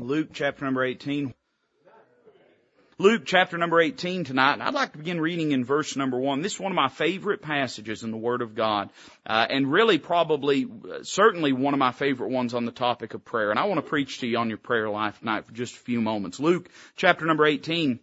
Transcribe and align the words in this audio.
Luke 0.00 0.30
chapter 0.32 0.64
number 0.64 0.82
18. 0.82 1.32
Luke 2.98 3.22
chapter 3.24 3.56
number 3.56 3.80
18 3.80 4.24
tonight. 4.24 4.60
I'd 4.60 4.74
like 4.74 4.90
to 4.90 4.98
begin 4.98 5.20
reading 5.20 5.52
in 5.52 5.64
verse 5.64 5.94
number 5.94 6.18
1. 6.18 6.42
This 6.42 6.54
is 6.54 6.60
one 6.60 6.72
of 6.72 6.76
my 6.76 6.88
favorite 6.88 7.42
passages 7.42 8.02
in 8.02 8.10
the 8.10 8.16
Word 8.16 8.42
of 8.42 8.56
God. 8.56 8.90
Uh, 9.24 9.46
and 9.48 9.70
really 9.70 9.98
probably, 9.98 10.64
uh, 10.64 11.04
certainly 11.04 11.52
one 11.52 11.74
of 11.74 11.78
my 11.78 11.92
favorite 11.92 12.30
ones 12.30 12.54
on 12.54 12.64
the 12.64 12.72
topic 12.72 13.14
of 13.14 13.24
prayer. 13.24 13.50
And 13.50 13.58
I 13.58 13.66
want 13.66 13.78
to 13.78 13.88
preach 13.88 14.18
to 14.18 14.26
you 14.26 14.36
on 14.38 14.48
your 14.48 14.58
prayer 14.58 14.90
life 14.90 15.20
tonight 15.20 15.46
for 15.46 15.52
just 15.52 15.76
a 15.76 15.80
few 15.80 16.00
moments. 16.00 16.40
Luke 16.40 16.68
chapter 16.96 17.24
number 17.24 17.46
18. 17.46 18.00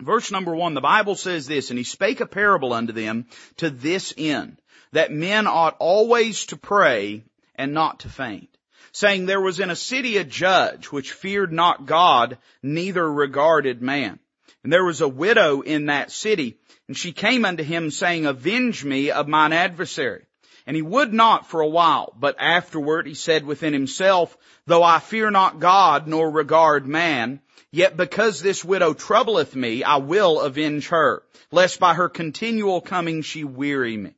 Verse 0.00 0.30
number 0.30 0.54
one, 0.54 0.74
the 0.74 0.80
Bible 0.80 1.16
says 1.16 1.48
this, 1.48 1.70
and 1.70 1.78
he 1.78 1.84
spake 1.84 2.20
a 2.20 2.26
parable 2.26 2.72
unto 2.72 2.92
them 2.92 3.26
to 3.56 3.68
this 3.68 4.14
end, 4.16 4.62
that 4.92 5.10
men 5.10 5.48
ought 5.48 5.74
always 5.80 6.46
to 6.46 6.56
pray 6.56 7.24
and 7.56 7.74
not 7.74 8.00
to 8.00 8.08
faint 8.08 8.51
saying 8.92 9.26
there 9.26 9.40
was 9.40 9.58
in 9.58 9.70
a 9.70 9.76
city 9.76 10.18
a 10.18 10.24
judge 10.24 10.86
which 10.86 11.12
feared 11.12 11.52
not 11.52 11.86
God, 11.86 12.38
neither 12.62 13.10
regarded 13.10 13.82
man. 13.82 14.18
And 14.62 14.72
there 14.72 14.84
was 14.84 15.00
a 15.00 15.08
widow 15.08 15.62
in 15.62 15.86
that 15.86 16.12
city, 16.12 16.58
and 16.86 16.96
she 16.96 17.12
came 17.12 17.44
unto 17.44 17.64
him 17.64 17.90
saying, 17.90 18.26
avenge 18.26 18.84
me 18.84 19.10
of 19.10 19.26
mine 19.26 19.52
adversary. 19.52 20.26
And 20.66 20.76
he 20.76 20.82
would 20.82 21.12
not 21.12 21.48
for 21.48 21.60
a 21.60 21.68
while, 21.68 22.14
but 22.16 22.36
afterward 22.38 23.06
he 23.06 23.14
said 23.14 23.44
within 23.44 23.72
himself, 23.72 24.36
though 24.66 24.84
I 24.84 25.00
fear 25.00 25.30
not 25.30 25.58
God 25.58 26.06
nor 26.06 26.30
regard 26.30 26.86
man, 26.86 27.40
yet 27.72 27.96
because 27.96 28.40
this 28.40 28.64
widow 28.64 28.94
troubleth 28.94 29.56
me, 29.56 29.82
I 29.82 29.96
will 29.96 30.40
avenge 30.40 30.88
her, 30.88 31.24
lest 31.50 31.80
by 31.80 31.94
her 31.94 32.08
continual 32.08 32.80
coming 32.80 33.22
she 33.22 33.42
weary 33.42 33.96
me. 33.96 34.14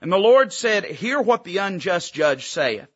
And 0.00 0.12
the 0.12 0.18
Lord 0.18 0.52
said, 0.52 0.84
hear 0.84 1.20
what 1.20 1.42
the 1.42 1.58
unjust 1.58 2.14
judge 2.14 2.46
saith. 2.46 2.86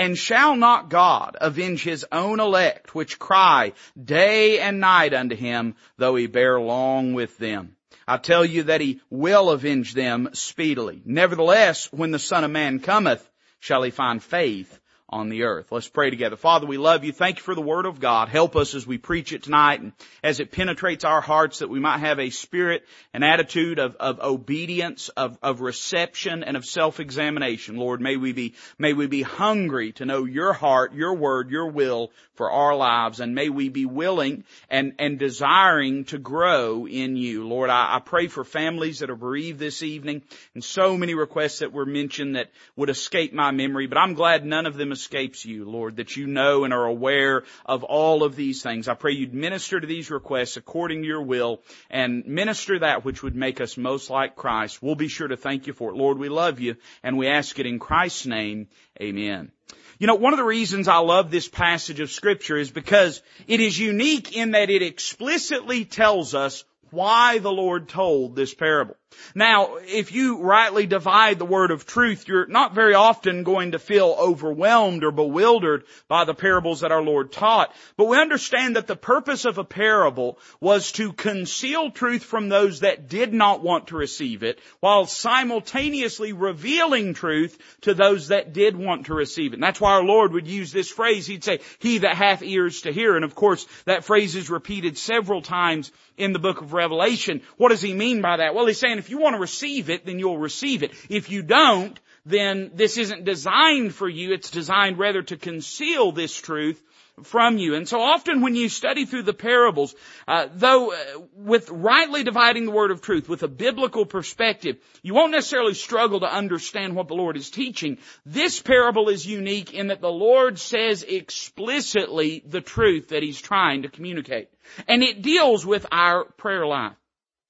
And 0.00 0.16
shall 0.16 0.56
not 0.56 0.88
God 0.88 1.36
avenge 1.42 1.82
his 1.82 2.06
own 2.10 2.40
elect, 2.40 2.94
which 2.94 3.18
cry 3.18 3.74
day 4.02 4.58
and 4.58 4.80
night 4.80 5.12
unto 5.12 5.36
him, 5.36 5.74
though 5.98 6.16
he 6.16 6.26
bear 6.26 6.58
long 6.58 7.12
with 7.12 7.36
them? 7.36 7.76
I 8.08 8.16
tell 8.16 8.42
you 8.42 8.62
that 8.62 8.80
he 8.80 9.02
will 9.10 9.50
avenge 9.50 9.92
them 9.92 10.30
speedily. 10.32 11.02
Nevertheless, 11.04 11.92
when 11.92 12.12
the 12.12 12.18
Son 12.18 12.44
of 12.44 12.50
Man 12.50 12.80
cometh, 12.80 13.28
shall 13.58 13.82
he 13.82 13.90
find 13.90 14.22
faith 14.22 14.79
on 15.10 15.28
the 15.28 15.42
earth. 15.42 15.72
Let's 15.72 15.88
pray 15.88 16.08
together. 16.08 16.36
Father, 16.36 16.66
we 16.66 16.78
love 16.78 17.04
you. 17.04 17.12
Thank 17.12 17.38
you 17.38 17.42
for 17.42 17.56
the 17.56 17.60
Word 17.60 17.84
of 17.84 17.98
God. 17.98 18.28
Help 18.28 18.54
us 18.54 18.74
as 18.74 18.86
we 18.86 18.96
preach 18.96 19.32
it 19.32 19.42
tonight 19.42 19.80
and 19.80 19.92
as 20.22 20.38
it 20.38 20.52
penetrates 20.52 21.04
our 21.04 21.20
hearts 21.20 21.58
that 21.58 21.68
we 21.68 21.80
might 21.80 21.98
have 21.98 22.20
a 22.20 22.30
spirit, 22.30 22.86
an 23.12 23.24
attitude 23.24 23.80
of, 23.80 23.96
of 23.96 24.20
obedience, 24.20 25.08
of, 25.10 25.36
of 25.42 25.60
reception, 25.60 26.44
and 26.44 26.56
of 26.56 26.64
self-examination. 26.64 27.76
Lord, 27.76 28.00
may 28.00 28.16
we 28.16 28.32
be, 28.32 28.54
may 28.78 28.92
we 28.92 29.08
be 29.08 29.22
hungry 29.22 29.92
to 29.92 30.06
know 30.06 30.24
your 30.24 30.52
heart, 30.52 30.94
your 30.94 31.14
word, 31.14 31.50
your 31.50 31.66
will 31.66 32.12
for 32.34 32.50
our 32.50 32.76
lives, 32.76 33.20
and 33.20 33.34
may 33.34 33.48
we 33.48 33.68
be 33.68 33.86
willing 33.86 34.44
and, 34.70 34.94
and 34.98 35.18
desiring 35.18 36.04
to 36.06 36.18
grow 36.18 36.86
in 36.86 37.16
you. 37.16 37.46
Lord, 37.46 37.68
I, 37.68 37.96
I 37.96 37.98
pray 37.98 38.28
for 38.28 38.44
families 38.44 39.00
that 39.00 39.10
are 39.10 39.16
bereaved 39.16 39.58
this 39.58 39.82
evening 39.82 40.22
and 40.54 40.62
so 40.64 40.96
many 40.96 41.14
requests 41.14 41.58
that 41.58 41.72
were 41.72 41.84
mentioned 41.84 42.36
that 42.36 42.50
would 42.76 42.90
escape 42.90 43.34
my 43.34 43.50
memory, 43.50 43.88
but 43.88 43.98
I'm 43.98 44.14
glad 44.14 44.46
none 44.46 44.66
of 44.66 44.76
them 44.76 44.92
escapes 45.00 45.44
you, 45.46 45.64
Lord, 45.64 45.96
that 45.96 46.16
you 46.16 46.26
know 46.26 46.64
and 46.64 46.74
are 46.74 46.84
aware 46.84 47.44
of 47.64 47.84
all 47.84 48.22
of 48.22 48.36
these 48.36 48.62
things. 48.62 48.86
I 48.86 48.94
pray 48.94 49.12
you'd 49.12 49.34
minister 49.34 49.80
to 49.80 49.86
these 49.86 50.10
requests 50.10 50.58
according 50.58 51.02
to 51.02 51.08
your 51.08 51.22
will 51.22 51.62
and 51.88 52.26
minister 52.26 52.78
that 52.78 53.04
which 53.04 53.22
would 53.22 53.34
make 53.34 53.60
us 53.60 53.78
most 53.78 54.10
like 54.10 54.36
Christ. 54.36 54.82
We'll 54.82 54.94
be 54.94 55.08
sure 55.08 55.28
to 55.28 55.36
thank 55.36 55.66
you 55.66 55.72
for 55.72 55.90
it. 55.90 55.96
Lord, 55.96 56.18
we 56.18 56.28
love 56.28 56.60
you 56.60 56.76
and 57.02 57.16
we 57.16 57.28
ask 57.28 57.58
it 57.58 57.66
in 57.66 57.78
Christ's 57.78 58.26
name. 58.26 58.68
Amen. 59.00 59.50
You 59.98 60.06
know, 60.06 60.14
one 60.14 60.32
of 60.32 60.38
the 60.38 60.44
reasons 60.44 60.88
I 60.88 60.98
love 60.98 61.30
this 61.30 61.48
passage 61.48 62.00
of 62.00 62.10
scripture 62.10 62.56
is 62.56 62.70
because 62.70 63.22
it 63.46 63.60
is 63.60 63.78
unique 63.78 64.36
in 64.36 64.52
that 64.52 64.70
it 64.70 64.82
explicitly 64.82 65.84
tells 65.84 66.34
us 66.34 66.64
why 66.90 67.38
the 67.38 67.52
Lord 67.52 67.88
told 67.88 68.36
this 68.36 68.54
parable. 68.54 68.96
Now, 69.34 69.76
if 69.76 70.12
you 70.12 70.38
rightly 70.38 70.86
divide 70.86 71.38
the 71.38 71.44
word 71.44 71.70
of 71.70 71.84
truth, 71.84 72.28
you're 72.28 72.46
not 72.46 72.74
very 72.74 72.94
often 72.94 73.42
going 73.42 73.72
to 73.72 73.78
feel 73.78 74.16
overwhelmed 74.18 75.04
or 75.04 75.10
bewildered 75.10 75.84
by 76.08 76.24
the 76.24 76.34
parables 76.34 76.80
that 76.80 76.92
our 76.92 77.02
Lord 77.02 77.32
taught. 77.32 77.74
But 77.96 78.06
we 78.06 78.18
understand 78.18 78.76
that 78.76 78.86
the 78.86 78.96
purpose 78.96 79.44
of 79.44 79.58
a 79.58 79.64
parable 79.64 80.38
was 80.60 80.92
to 80.92 81.12
conceal 81.12 81.90
truth 81.90 82.22
from 82.22 82.48
those 82.48 82.80
that 82.80 83.08
did 83.08 83.32
not 83.32 83.62
want 83.62 83.88
to 83.88 83.96
receive 83.96 84.42
it, 84.42 84.60
while 84.78 85.06
simultaneously 85.06 86.32
revealing 86.32 87.14
truth 87.14 87.58
to 87.82 87.94
those 87.94 88.28
that 88.28 88.52
did 88.52 88.76
want 88.76 89.06
to 89.06 89.14
receive 89.14 89.52
it. 89.52 89.56
And 89.56 89.62
that's 89.62 89.80
why 89.80 89.92
our 89.92 90.04
Lord 90.04 90.32
would 90.32 90.46
use 90.46 90.72
this 90.72 90.88
phrase. 90.88 91.26
He'd 91.26 91.44
say, 91.44 91.60
he 91.78 91.98
that 91.98 92.16
hath 92.16 92.42
ears 92.42 92.82
to 92.82 92.92
hear. 92.92 93.16
And 93.16 93.24
of 93.24 93.34
course, 93.34 93.66
that 93.84 94.04
phrase 94.04 94.36
is 94.36 94.50
repeated 94.50 94.96
several 94.96 95.42
times 95.42 95.90
in 96.20 96.32
the 96.32 96.38
book 96.38 96.60
of 96.60 96.72
Revelation. 96.72 97.42
What 97.56 97.70
does 97.70 97.82
he 97.82 97.94
mean 97.94 98.20
by 98.20 98.36
that? 98.36 98.54
Well, 98.54 98.66
he's 98.66 98.78
saying 98.78 98.98
if 98.98 99.10
you 99.10 99.18
want 99.18 99.34
to 99.34 99.40
receive 99.40 99.90
it, 99.90 100.04
then 100.04 100.18
you'll 100.18 100.38
receive 100.38 100.82
it. 100.82 100.92
If 101.08 101.30
you 101.30 101.42
don't, 101.42 101.98
then 102.26 102.72
this 102.74 102.98
isn't 102.98 103.24
designed 103.24 103.94
for 103.94 104.08
you. 104.08 104.32
It's 104.32 104.50
designed 104.50 104.98
rather 104.98 105.22
to 105.22 105.36
conceal 105.36 106.12
this 106.12 106.34
truth 106.34 106.82
from 107.24 107.58
you. 107.58 107.74
And 107.74 107.88
so 107.88 108.00
often 108.00 108.40
when 108.40 108.54
you 108.54 108.68
study 108.68 109.04
through 109.04 109.24
the 109.24 109.32
parables, 109.34 109.94
uh, 110.28 110.48
though 110.54 110.92
uh, 110.92 110.96
with 111.34 111.70
rightly 111.70 112.22
dividing 112.22 112.66
the 112.66 112.70
word 112.70 112.90
of 112.90 113.00
truth 113.00 113.28
with 113.28 113.42
a 113.42 113.48
biblical 113.48 114.06
perspective, 114.06 114.76
you 115.02 115.14
won't 115.14 115.32
necessarily 115.32 115.74
struggle 115.74 116.20
to 116.20 116.32
understand 116.32 116.94
what 116.94 117.08
the 117.08 117.14
Lord 117.14 117.36
is 117.36 117.50
teaching. 117.50 117.98
This 118.26 118.60
parable 118.60 119.08
is 119.08 119.26
unique 119.26 119.74
in 119.74 119.88
that 119.88 120.00
the 120.00 120.12
Lord 120.12 120.58
says 120.58 121.02
explicitly 121.02 122.42
the 122.46 122.60
truth 122.60 123.08
that 123.08 123.22
He's 123.22 123.40
trying 123.40 123.82
to 123.82 123.88
communicate. 123.88 124.48
And 124.86 125.02
it 125.02 125.22
deals 125.22 125.64
with 125.64 125.86
our 125.90 126.24
prayer 126.24 126.66
life. 126.66 126.92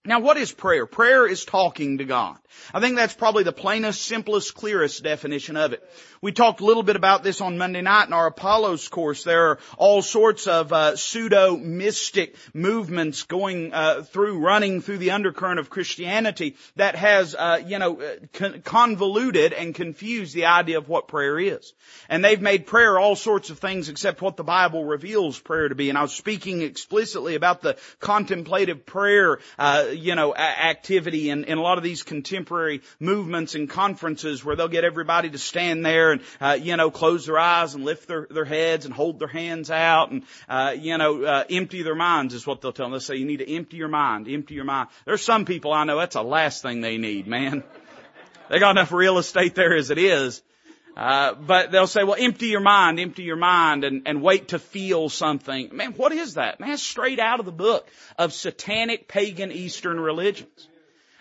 Now 0.07 0.21
what 0.21 0.39
is 0.39 0.51
prayer? 0.51 0.87
Prayer 0.87 1.27
is 1.27 1.45
talking 1.45 1.99
to 1.99 2.07
God. 2.07 2.39
I 2.73 2.81
think 2.81 2.97
that's 2.97 3.15
probably 3.15 3.45
the 3.45 3.53
plainest, 3.53 4.03
simplest, 4.03 4.55
clearest 4.55 5.03
definition 5.03 5.59
of 5.59 5.75
it. 5.75 5.87
We 6.23 6.33
talked 6.33 6.61
a 6.61 6.65
little 6.65 6.83
bit 6.83 6.97
about 6.97 7.23
this 7.23 7.41
on 7.41 7.59
Monday 7.59 7.81
night 7.81 8.07
in 8.07 8.13
our 8.13 8.27
Apollos 8.27 8.89
course. 8.89 9.25
There 9.25 9.51
are 9.51 9.59
all 9.79 10.03
sorts 10.03 10.47
of 10.47 10.73
uh, 10.73 10.97
pseudo 10.97 11.57
mystic 11.57 12.37
movements 12.53 13.25
going 13.25 13.73
uh, 13.73 14.03
through, 14.03 14.39
running 14.39 14.81
through 14.81 14.99
the 14.99 15.13
undercurrent 15.13 15.61
of 15.61 15.71
Christianity 15.71 16.57
that 16.77 16.95
has, 16.95 17.35
uh, 17.35 17.63
you 17.65 17.79
know, 17.79 18.01
uh, 18.01 18.17
con- 18.33 18.63
convoluted 18.63 19.53
and 19.53 19.75
confused 19.75 20.35
the 20.35 20.47
idea 20.47 20.79
of 20.79 20.89
what 20.89 21.09
prayer 21.09 21.39
is. 21.39 21.73
And 22.09 22.25
they've 22.25 22.41
made 22.41 22.67
prayer 22.67 22.99
all 22.99 23.17
sorts 23.17 23.51
of 23.51 23.59
things 23.59 23.89
except 23.89 24.23
what 24.23 24.37
the 24.37 24.45
Bible 24.45 24.85
reveals 24.85 25.39
prayer 25.39 25.69
to 25.69 25.75
be. 25.75 25.89
And 25.89 25.97
I 25.97 26.03
was 26.03 26.13
speaking 26.13 26.63
explicitly 26.63 27.35
about 27.35 27.63
the 27.63 27.79
contemplative 27.99 28.85
prayer, 28.85 29.39
uh, 29.59 29.87
you 29.95 30.15
know, 30.15 30.35
activity 30.35 31.31
in, 31.31 31.45
in 31.45 31.59
a 31.59 31.63
lot 31.63 31.79
of 31.79 31.85
these 31.85 32.03
contemporary 32.03 32.83
movements 32.99 33.55
and 33.55 33.69
conferences 33.69 34.45
where 34.45 34.57
they'll 34.57 34.69
get 34.69 34.85
everybody 34.85 35.31
to 35.31 35.39
stand 35.39 35.85
there 35.85 36.13
and, 36.13 36.23
uh, 36.41 36.59
you 36.61 36.77
know, 36.77 36.91
close 36.91 37.27
their 37.27 37.39
eyes 37.39 37.75
and 37.75 37.85
lift 37.85 38.09
their, 38.09 38.27
their 38.31 38.45
heads 38.45 38.85
and 38.85 38.95
hold 38.95 39.19
their 39.19 39.29
hands 39.29 39.71
out 39.71 40.11
and, 40.11 40.23
uh, 40.49 40.75
you 40.79 40.99
know, 40.99 41.23
uh, 41.25 41.45
empty 41.51 41.83
their 41.83 41.95
minds 41.95 42.35
is 42.35 42.47
what 42.47 42.61
they'll 42.61 42.73
tell 42.73 42.87
them. 42.87 42.93
They'll 42.93 43.01
say 43.01 43.17
you 43.17 43.27
need 43.27 43.39
to 43.39 43.51
empty 43.51 43.77
your 43.77 43.89
mind, 43.89 44.29
empty 44.29 44.55
your 44.55 44.65
mind. 44.65 44.89
There's 45.05 45.23
some 45.23 45.45
people 45.45 45.73
I 45.73 45.85
know 45.85 45.99
that's 45.99 46.15
the 46.15 46.23
last 46.23 46.63
thing 46.63 46.81
they 46.81 46.97
need, 46.97 47.27
man. 47.27 47.63
They 48.49 48.59
got 48.59 48.73
enough 48.73 48.91
real 48.91 49.19
estate 49.19 49.55
there 49.55 49.77
as 49.77 49.91
it 49.91 49.99
is. 49.99 50.43
Uh, 50.97 51.35
but 51.35 51.71
they'll 51.71 51.87
say, 51.87 52.05
well, 52.05 52.17
empty 52.19 52.47
your 52.47 52.61
mind, 52.61 52.99
empty 52.99 53.23
your 53.23 53.37
mind, 53.37 53.85
and, 53.85 54.03
and 54.07 54.23
wait 54.23 54.49
to 54.49 54.59
feel 54.59 55.09
something. 55.09 55.71
Man, 55.73 55.93
what 55.93 56.13
is 56.13 56.35
that? 56.35 56.61
Man, 56.61 56.71
that's 56.71 56.83
straight 56.83 57.19
out 57.19 57.41
of 57.41 57.47
the 57.47 57.53
book 57.53 57.89
of 58.19 58.33
satanic 58.33 59.09
pagan 59.09 59.53
Eastern 59.53 59.99
religions. 59.99 60.69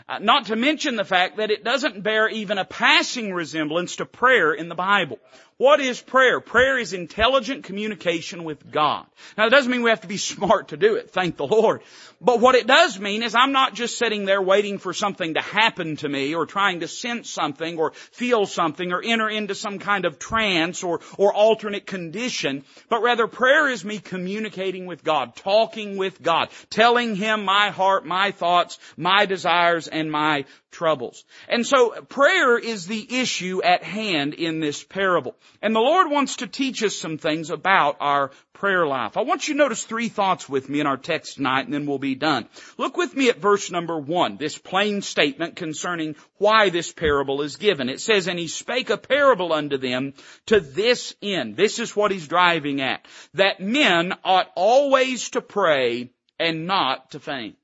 Uh, 0.09 0.17
not 0.17 0.47
to 0.47 0.55
mention 0.55 0.95
the 0.95 1.05
fact 1.05 1.37
that 1.37 1.51
it 1.51 1.63
doesn't 1.63 2.01
bear 2.01 2.27
even 2.27 2.57
a 2.57 2.65
passing 2.65 3.31
resemblance 3.31 3.97
to 3.97 4.05
prayer 4.05 4.51
in 4.53 4.67
the 4.67 4.75
Bible. 4.75 5.19
What 5.59 5.81
is 5.81 5.99
prayer? 5.99 6.39
Prayer 6.39 6.79
is 6.79 6.93
intelligent 6.93 7.65
communication 7.65 8.45
with 8.45 8.71
God. 8.71 9.05
Now 9.37 9.45
it 9.45 9.49
doesn't 9.49 9.69
mean 9.69 9.83
we 9.83 9.89
have 9.89 9.99
to 10.01 10.07
be 10.07 10.15
smart 10.15 10.69
to 10.69 10.77
do 10.77 10.95
it, 10.95 11.11
thank 11.11 11.35
the 11.35 11.45
Lord. 11.45 11.81
But 12.21 12.39
what 12.39 12.55
it 12.55 12.65
does 12.65 12.97
mean 12.97 13.23
is 13.23 13.35
I'm 13.35 13.51
not 13.51 13.73
just 13.73 13.97
sitting 13.97 14.23
there 14.23 14.41
waiting 14.41 14.77
for 14.77 14.93
something 14.93 15.33
to 15.33 15.41
happen 15.41 15.97
to 15.97 16.07
me 16.07 16.33
or 16.33 16.45
trying 16.45 16.79
to 16.79 16.87
sense 16.87 17.29
something 17.29 17.77
or 17.77 17.91
feel 17.91 18.45
something 18.45 18.93
or 18.93 19.01
enter 19.03 19.27
into 19.27 19.53
some 19.53 19.79
kind 19.79 20.05
of 20.05 20.17
trance 20.17 20.81
or, 20.81 21.01
or 21.17 21.33
alternate 21.33 21.85
condition, 21.85 22.63
but 22.87 23.01
rather 23.01 23.27
prayer 23.27 23.67
is 23.67 23.83
me 23.83 23.99
communicating 23.99 24.85
with 24.85 25.03
God, 25.03 25.35
talking 25.35 25.97
with 25.97 26.23
God, 26.23 26.51
telling 26.69 27.15
Him 27.17 27.43
my 27.43 27.69
heart, 27.71 28.05
my 28.05 28.31
thoughts, 28.31 28.79
my 28.95 29.25
desires, 29.25 29.89
and 29.89 30.09
my 30.09 30.45
troubles. 30.71 31.25
And 31.47 31.65
so 31.65 32.01
prayer 32.01 32.57
is 32.57 32.87
the 32.87 33.19
issue 33.19 33.61
at 33.63 33.83
hand 33.83 34.33
in 34.33 34.59
this 34.59 34.83
parable. 34.83 35.35
And 35.61 35.75
the 35.75 35.79
Lord 35.79 36.09
wants 36.09 36.37
to 36.37 36.47
teach 36.47 36.83
us 36.83 36.95
some 36.95 37.17
things 37.17 37.49
about 37.49 37.97
our 37.99 38.31
prayer 38.53 38.85
life. 38.85 39.15
I 39.15 39.21
want 39.21 39.47
you 39.47 39.53
to 39.53 39.57
notice 39.57 39.83
three 39.83 40.09
thoughts 40.09 40.49
with 40.49 40.67
me 40.69 40.79
in 40.79 40.87
our 40.87 40.97
text 40.97 41.35
tonight 41.35 41.65
and 41.65 41.73
then 41.73 41.85
we'll 41.85 41.97
be 41.97 42.15
done. 42.15 42.47
Look 42.77 42.97
with 42.97 43.15
me 43.15 43.29
at 43.29 43.39
verse 43.39 43.71
number 43.71 43.97
one, 43.97 44.37
this 44.37 44.57
plain 44.57 45.01
statement 45.01 45.55
concerning 45.55 46.15
why 46.37 46.69
this 46.69 46.91
parable 46.91 47.41
is 47.41 47.55
given. 47.55 47.89
It 47.89 48.01
says, 48.01 48.27
and 48.27 48.37
he 48.37 48.47
spake 48.47 48.89
a 48.89 48.97
parable 48.97 49.53
unto 49.53 49.77
them 49.77 50.13
to 50.47 50.59
this 50.59 51.15
end. 51.21 51.55
This 51.55 51.79
is 51.79 51.95
what 51.95 52.11
he's 52.11 52.27
driving 52.27 52.81
at. 52.81 53.05
That 53.33 53.61
men 53.61 54.13
ought 54.23 54.51
always 54.55 55.29
to 55.31 55.41
pray 55.41 56.11
and 56.37 56.67
not 56.67 57.11
to 57.11 57.19
faint. 57.19 57.58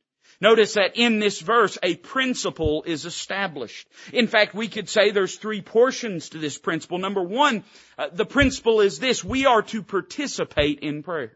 Notice 0.46 0.76
that 0.76 0.96
in 0.96 1.18
this 1.18 1.42
verse, 1.42 1.76
a 1.82 1.96
principle 1.96 2.84
is 2.86 3.06
established. 3.06 3.88
In 4.14 4.28
fact, 4.28 4.54
we 4.54 4.68
could 4.68 4.88
say 4.88 5.10
there's 5.10 5.38
three 5.38 5.64
portions 5.64 6.30
to 6.30 6.38
this 6.38 6.60
principle. 6.60 7.00
Number 7.00 7.24
one, 7.24 7.64
uh, 7.98 8.10
the 8.14 8.28
principle 8.28 8.82
is 8.82 9.00
this, 9.00 9.24
we 9.24 9.48
are 9.48 9.64
to 9.64 9.82
participate 9.82 10.82
in 10.82 11.02
prayer. 11.02 11.36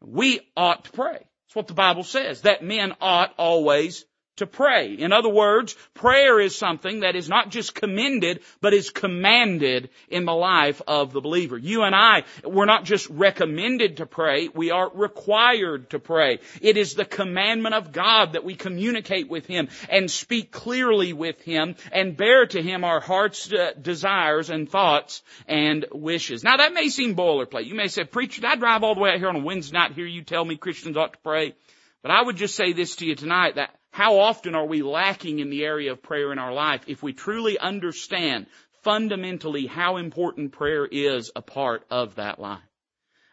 We 0.00 0.40
ought 0.56 0.86
to 0.86 0.90
pray. 0.90 1.18
That's 1.18 1.54
what 1.54 1.68
the 1.68 1.74
Bible 1.74 2.02
says, 2.02 2.40
that 2.40 2.64
men 2.64 2.94
ought 3.00 3.32
always 3.38 4.04
to 4.36 4.46
pray. 4.46 4.94
In 4.94 5.12
other 5.12 5.28
words, 5.28 5.76
prayer 5.94 6.40
is 6.40 6.56
something 6.56 7.00
that 7.00 7.16
is 7.16 7.28
not 7.28 7.50
just 7.50 7.74
commended, 7.74 8.40
but 8.60 8.72
is 8.72 8.90
commanded 8.90 9.90
in 10.08 10.24
the 10.24 10.34
life 10.34 10.80
of 10.86 11.12
the 11.12 11.20
believer. 11.20 11.58
You 11.58 11.82
and 11.82 11.94
I, 11.94 12.24
we're 12.42 12.64
not 12.64 12.84
just 12.84 13.08
recommended 13.10 13.98
to 13.98 14.06
pray, 14.06 14.48
we 14.48 14.70
are 14.70 14.90
required 14.92 15.90
to 15.90 15.98
pray. 15.98 16.38
It 16.60 16.76
is 16.76 16.94
the 16.94 17.04
commandment 17.04 17.74
of 17.74 17.92
God 17.92 18.32
that 18.32 18.44
we 18.44 18.54
communicate 18.54 19.28
with 19.28 19.46
Him 19.46 19.68
and 19.90 20.10
speak 20.10 20.50
clearly 20.50 21.12
with 21.12 21.40
Him 21.42 21.76
and 21.92 22.16
bear 22.16 22.46
to 22.46 22.62
Him 22.62 22.84
our 22.84 23.00
heart's 23.00 23.52
uh, 23.52 23.72
desires 23.80 24.48
and 24.48 24.68
thoughts 24.68 25.22
and 25.46 25.84
wishes. 25.92 26.42
Now 26.42 26.56
that 26.56 26.72
may 26.72 26.88
seem 26.88 27.14
boilerplate. 27.14 27.66
You 27.66 27.74
may 27.74 27.88
say, 27.88 28.04
preacher, 28.04 28.40
did 28.40 28.50
I 28.50 28.56
drive 28.56 28.82
all 28.82 28.94
the 28.94 29.00
way 29.00 29.10
out 29.10 29.18
here 29.18 29.28
on 29.28 29.36
a 29.36 29.40
Wednesday 29.40 29.76
night 29.76 29.92
hear 29.92 30.06
you 30.06 30.22
tell 30.22 30.44
me 30.44 30.56
Christians 30.56 30.96
ought 30.96 31.12
to 31.12 31.18
pray? 31.18 31.54
But 32.02 32.10
I 32.10 32.22
would 32.22 32.36
just 32.36 32.56
say 32.56 32.72
this 32.72 32.96
to 32.96 33.06
you 33.06 33.14
tonight 33.14 33.56
that 33.56 33.74
how 33.92 34.20
often 34.20 34.54
are 34.54 34.64
we 34.64 34.82
lacking 34.82 35.38
in 35.38 35.50
the 35.50 35.64
area 35.64 35.92
of 35.92 36.02
prayer 36.02 36.32
in 36.32 36.38
our 36.38 36.52
life 36.52 36.80
if 36.86 37.02
we 37.02 37.12
truly 37.12 37.58
understand 37.58 38.46
fundamentally 38.82 39.66
how 39.66 39.98
important 39.98 40.52
prayer 40.52 40.86
is 40.90 41.30
a 41.36 41.42
part 41.42 41.84
of 41.90 42.14
that 42.14 42.40
life? 42.40 42.60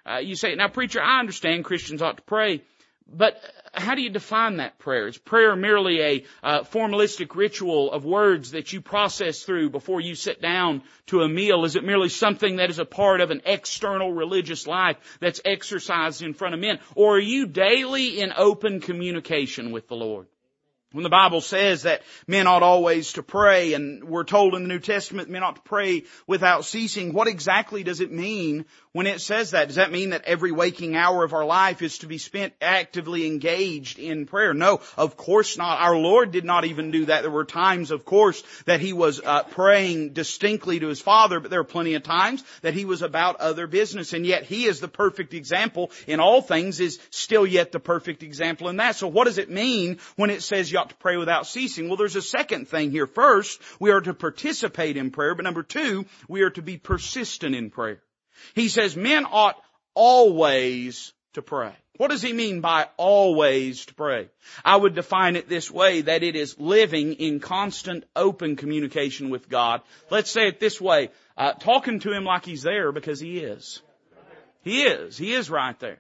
Uh, 0.06 0.18
you 0.18 0.36
say, 0.36 0.56
now 0.56 0.68
preacher, 0.68 1.02
I 1.02 1.22
understand 1.22 1.64
Christians 1.64 2.02
ought 2.02 2.18
to 2.18 2.24
pray, 2.24 2.62
but 3.08 3.42
how 3.74 3.96
do 3.96 4.02
you 4.02 4.10
define 4.10 4.58
that 4.58 4.80
prayer? 4.80 5.08
Is 5.08 5.18
prayer 5.18 5.56
merely 5.56 6.02
a 6.02 6.26
uh, 6.44 6.64
formalistic 6.64 7.36
ritual 7.36 7.92
of 7.94 8.04
words 8.04 8.52
that 8.52 8.74
you 8.74 8.82
process 8.82 9.44
through 9.44 9.70
before 9.70 10.02
you 10.02 10.14
sit 10.14 10.42
down 10.42 10.84
to 11.08 11.22
a 11.22 11.30
meal? 11.30 11.64
Is 11.64 11.78
it 11.78 11.86
merely 11.86 12.10
something 12.10 12.58
that 12.58 12.70
is 12.70 12.80
a 12.80 12.86
part 12.86 13.22
of 13.22 13.32
an 13.32 13.44
external 13.46 14.12
religious 14.12 14.68
life 14.68 14.98
that's 15.22 15.40
exercised 15.46 16.22
in 16.22 16.34
front 16.34 16.54
of 16.54 16.60
men? 16.60 16.80
Or 16.96 17.16
are 17.16 17.22
you 17.22 17.48
daily 17.48 18.20
in 18.20 18.34
open 18.36 18.82
communication 18.82 19.72
with 19.72 19.88
the 19.88 19.96
Lord? 19.96 20.28
When 20.92 21.04
the 21.04 21.10
Bible 21.10 21.42
says 21.42 21.84
that 21.84 22.02
men 22.26 22.48
ought 22.48 22.64
always 22.64 23.14
to 23.14 23.22
pray, 23.22 23.74
and 23.74 24.04
we're 24.06 24.24
told 24.24 24.56
in 24.56 24.64
the 24.64 24.68
New 24.70 24.80
Testament 24.80 25.30
men 25.30 25.44
ought 25.44 25.58
to 25.58 25.62
pray 25.62 26.06
without 26.26 26.66
ceasing, 26.66 27.14
what 27.14 27.28
exactly 27.28 27.84
does 27.84 28.02
it 28.02 28.12
mean 28.12 28.66
when 28.92 29.06
it 29.06 29.22
says 29.22 29.52
that? 29.52 29.68
Does 29.68 29.76
that 29.76 29.92
mean 29.92 30.10
that 30.10 30.26
every 30.26 30.52
waking 30.52 30.96
hour 30.96 31.24
of 31.24 31.34
our 31.34 31.46
life 31.46 31.84
is 31.84 32.00
to 32.00 32.08
be 32.08 32.18
spent 32.18 32.54
actively 32.60 33.28
engaged 33.28 34.00
in 34.00 34.26
prayer? 34.26 34.56
No, 34.56 34.82
of 34.98 35.16
course 35.16 35.60
not. 35.60 35.80
Our 35.80 35.96
Lord 35.96 36.32
did 36.32 36.44
not 36.44 36.66
even 36.66 36.90
do 36.90 37.06
that. 37.06 37.22
There 37.22 37.30
were 37.30 37.46
times, 37.46 37.92
of 37.92 38.04
course, 38.04 38.42
that 38.66 38.80
He 38.80 38.92
was 38.92 39.22
uh, 39.24 39.44
praying 39.44 40.14
distinctly 40.14 40.80
to 40.80 40.88
His 40.88 41.02
Father, 41.02 41.40
but 41.40 41.52
there 41.52 41.60
are 41.60 41.66
plenty 41.66 41.94
of 41.94 42.02
times 42.02 42.44
that 42.64 42.74
He 42.74 42.86
was 42.86 43.04
about 43.04 43.36
other 43.36 43.68
business, 43.68 44.14
and 44.14 44.26
yet 44.26 44.42
He 44.42 44.66
is 44.66 44.80
the 44.80 44.88
perfect 44.88 45.36
example 45.36 45.92
in 46.08 46.20
all 46.20 46.42
things, 46.42 46.80
is 46.80 46.98
still 47.12 47.46
yet 47.46 47.72
the 47.72 47.80
perfect 47.80 48.24
example 48.24 48.70
in 48.70 48.78
that. 48.78 48.96
So 48.96 49.08
what 49.08 49.26
does 49.26 49.38
it 49.38 49.52
mean 49.52 50.00
when 50.16 50.32
it 50.32 50.42
says 50.42 50.72
ought 50.80 50.90
to 50.90 50.96
pray 50.96 51.18
without 51.18 51.46
ceasing? 51.46 51.88
Well, 51.88 51.98
there's 51.98 52.16
a 52.16 52.22
second 52.22 52.68
thing 52.68 52.92
here. 52.92 53.08
First, 53.08 53.62
we 53.80 53.92
are 53.92 54.02
to 54.02 54.14
participate 54.14 54.98
in 54.98 55.12
prayer, 55.12 55.36
but 55.36 55.44
number 55.44 55.64
two, 55.64 56.06
we 56.28 56.42
are 56.42 56.50
to 56.52 56.62
be 56.62 56.78
persistent 56.78 57.56
in 57.56 57.70
prayer. 57.70 58.02
He 58.56 58.70
says 58.70 58.96
men 58.96 59.26
ought 59.30 59.62
always 59.94 61.14
to 61.34 61.42
pray. 61.42 61.74
What 61.98 62.12
does 62.12 62.22
he 62.22 62.32
mean 62.32 62.62
by 62.62 62.88
always 62.96 63.86
to 63.88 63.94
pray? 63.94 64.30
I 64.64 64.78
would 64.78 64.96
define 64.96 65.36
it 65.36 65.50
this 65.50 65.70
way, 65.70 66.02
that 66.02 66.24
it 66.24 66.38
is 66.38 66.58
living 66.58 67.14
in 67.14 67.42
constant 67.42 68.06
open 68.16 68.56
communication 68.56 69.30
with 69.30 69.50
God. 69.50 69.82
Let's 70.10 70.32
say 70.32 70.48
it 70.48 70.62
this 70.62 70.80
way, 70.80 71.10
uh, 71.38 71.54
talking 71.54 72.00
to 72.00 72.14
him 72.14 72.24
like 72.24 72.46
he's 72.46 72.64
there 72.64 72.94
because 72.94 73.20
he 73.20 73.40
is. 73.40 73.82
He 74.64 74.84
is. 74.84 75.18
He 75.18 75.34
is 75.34 75.50
right 75.50 75.78
there 75.80 76.00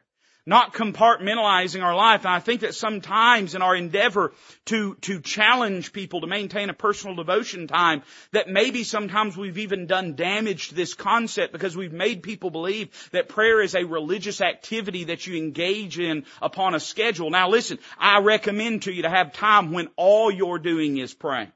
not 0.49 0.73
compartmentalizing 0.73 1.83
our 1.83 1.95
life. 1.95 2.25
And 2.25 2.33
I 2.33 2.39
think 2.39 2.61
that 2.61 2.73
sometimes 2.73 3.53
in 3.53 3.61
our 3.61 3.75
endeavor 3.75 4.33
to, 4.65 4.95
to 5.01 5.21
challenge 5.21 5.93
people 5.93 6.21
to 6.21 6.27
maintain 6.27 6.71
a 6.71 6.73
personal 6.73 7.15
devotion 7.15 7.67
time, 7.67 8.01
that 8.31 8.49
maybe 8.49 8.83
sometimes 8.83 9.37
we've 9.37 9.59
even 9.59 9.85
done 9.85 10.15
damage 10.15 10.69
to 10.69 10.75
this 10.75 10.95
concept 10.95 11.53
because 11.53 11.77
we've 11.77 11.93
made 11.93 12.23
people 12.23 12.49
believe 12.49 12.89
that 13.11 13.29
prayer 13.29 13.61
is 13.61 13.75
a 13.75 13.83
religious 13.83 14.41
activity 14.41 15.05
that 15.05 15.27
you 15.27 15.37
engage 15.37 15.99
in 15.99 16.25
upon 16.41 16.73
a 16.73 16.79
schedule. 16.79 17.29
Now 17.29 17.49
listen, 17.49 17.77
I 17.99 18.19
recommend 18.19 18.83
to 18.83 18.91
you 18.91 19.03
to 19.03 19.09
have 19.09 19.33
time 19.33 19.71
when 19.71 19.87
all 19.95 20.31
you're 20.31 20.57
doing 20.59 20.97
is 20.97 21.13
praying. 21.13 21.51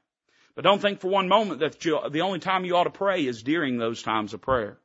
But 0.54 0.62
don't 0.62 0.80
think 0.80 1.00
for 1.00 1.08
one 1.08 1.26
moment 1.26 1.60
that 1.60 1.84
you, 1.84 1.98
the 2.10 2.20
only 2.20 2.38
time 2.38 2.64
you 2.64 2.76
ought 2.76 2.84
to 2.84 2.90
pray 2.90 3.26
is 3.26 3.42
during 3.42 3.76
those 3.76 4.04
times 4.04 4.34
of 4.34 4.40
prayer. 4.40 4.78